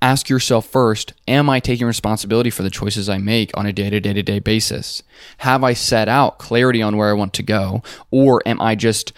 ask 0.00 0.28
yourself 0.28 0.66
first, 0.66 1.12
am 1.26 1.50
I 1.50 1.60
taking 1.60 1.86
responsibility 1.86 2.50
for 2.50 2.62
the 2.62 2.70
choices 2.70 3.08
I 3.08 3.18
make 3.18 3.56
on 3.56 3.66
a 3.66 3.72
day-to-day 3.72 4.12
to 4.12 4.22
day 4.22 4.38
basis? 4.38 5.02
Have 5.38 5.64
I 5.64 5.72
set 5.72 6.08
out 6.08 6.38
clarity 6.38 6.82
on 6.82 6.96
where 6.96 7.10
I 7.10 7.14
want 7.14 7.32
to 7.34 7.42
go? 7.42 7.82
Or 8.10 8.42
am 8.46 8.60
I 8.60 8.74
just 8.74 9.12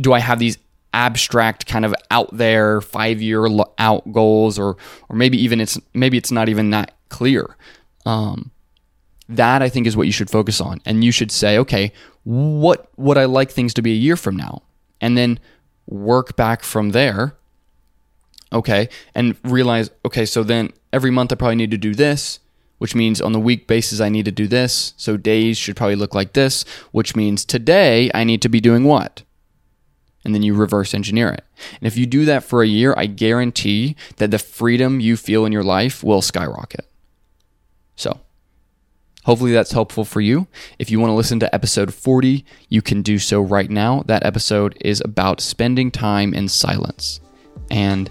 do 0.00 0.12
I 0.12 0.20
have 0.20 0.38
these 0.38 0.58
abstract 0.94 1.66
kind 1.66 1.84
of 1.84 1.94
out 2.10 2.34
there 2.36 2.80
five 2.80 3.20
year 3.20 3.46
out 3.78 4.12
goals? 4.12 4.58
Or 4.58 4.76
or 5.08 5.16
maybe 5.16 5.42
even 5.42 5.60
it's 5.60 5.78
maybe 5.94 6.16
it's 6.16 6.30
not 6.30 6.48
even 6.48 6.70
that 6.70 6.94
clear. 7.08 7.56
Um, 8.06 8.50
that 9.30 9.60
i 9.60 9.68
think 9.68 9.86
is 9.86 9.94
what 9.94 10.06
you 10.06 10.12
should 10.12 10.30
focus 10.30 10.60
on. 10.60 10.80
And 10.84 11.04
you 11.04 11.12
should 11.12 11.30
say 11.30 11.58
okay 11.58 11.92
what 12.24 12.90
would 12.98 13.16
i 13.16 13.24
like 13.24 13.50
things 13.50 13.72
to 13.74 13.82
be 13.82 13.92
a 13.92 13.96
year 13.96 14.16
from 14.16 14.36
now? 14.36 14.62
And 15.00 15.16
then 15.16 15.38
work 15.86 16.36
back 16.36 16.62
from 16.62 16.90
there 16.90 17.37
okay 18.52 18.88
and 19.14 19.36
realize 19.44 19.90
okay 20.04 20.24
so 20.24 20.42
then 20.42 20.72
every 20.92 21.10
month 21.10 21.32
i 21.32 21.34
probably 21.34 21.56
need 21.56 21.70
to 21.70 21.78
do 21.78 21.94
this 21.94 22.40
which 22.78 22.94
means 22.94 23.20
on 23.20 23.32
the 23.32 23.40
week 23.40 23.66
basis 23.66 24.00
i 24.00 24.08
need 24.08 24.24
to 24.24 24.32
do 24.32 24.46
this 24.46 24.94
so 24.96 25.16
days 25.16 25.58
should 25.58 25.76
probably 25.76 25.96
look 25.96 26.14
like 26.14 26.32
this 26.32 26.64
which 26.92 27.14
means 27.14 27.44
today 27.44 28.10
i 28.14 28.24
need 28.24 28.40
to 28.40 28.48
be 28.48 28.60
doing 28.60 28.84
what 28.84 29.22
and 30.24 30.34
then 30.34 30.42
you 30.42 30.54
reverse 30.54 30.92
engineer 30.92 31.30
it. 31.30 31.44
And 31.80 31.86
if 31.86 31.96
you 31.96 32.04
do 32.04 32.24
that 32.26 32.44
for 32.44 32.62
a 32.62 32.66
year, 32.66 32.94
I 32.96 33.06
guarantee 33.06 33.96
that 34.16 34.30
the 34.30 34.38
freedom 34.38 35.00
you 35.00 35.16
feel 35.16 35.46
in 35.46 35.52
your 35.52 35.62
life 35.62 36.04
will 36.04 36.22
skyrocket. 36.22 36.86
So, 37.96 38.20
hopefully 39.24 39.52
that's 39.52 39.72
helpful 39.72 40.04
for 40.04 40.20
you. 40.20 40.46
If 40.78 40.90
you 40.90 41.00
want 41.00 41.10
to 41.10 41.14
listen 41.14 41.40
to 41.40 41.54
episode 41.54 41.94
40, 41.94 42.44
you 42.68 42.82
can 42.82 43.00
do 43.00 43.18
so 43.18 43.40
right 43.40 43.70
now. 43.70 44.02
That 44.06 44.26
episode 44.26 44.76
is 44.82 45.00
about 45.04 45.40
spending 45.40 45.90
time 45.90 46.34
in 46.34 46.48
silence. 46.48 47.20
And 47.70 48.10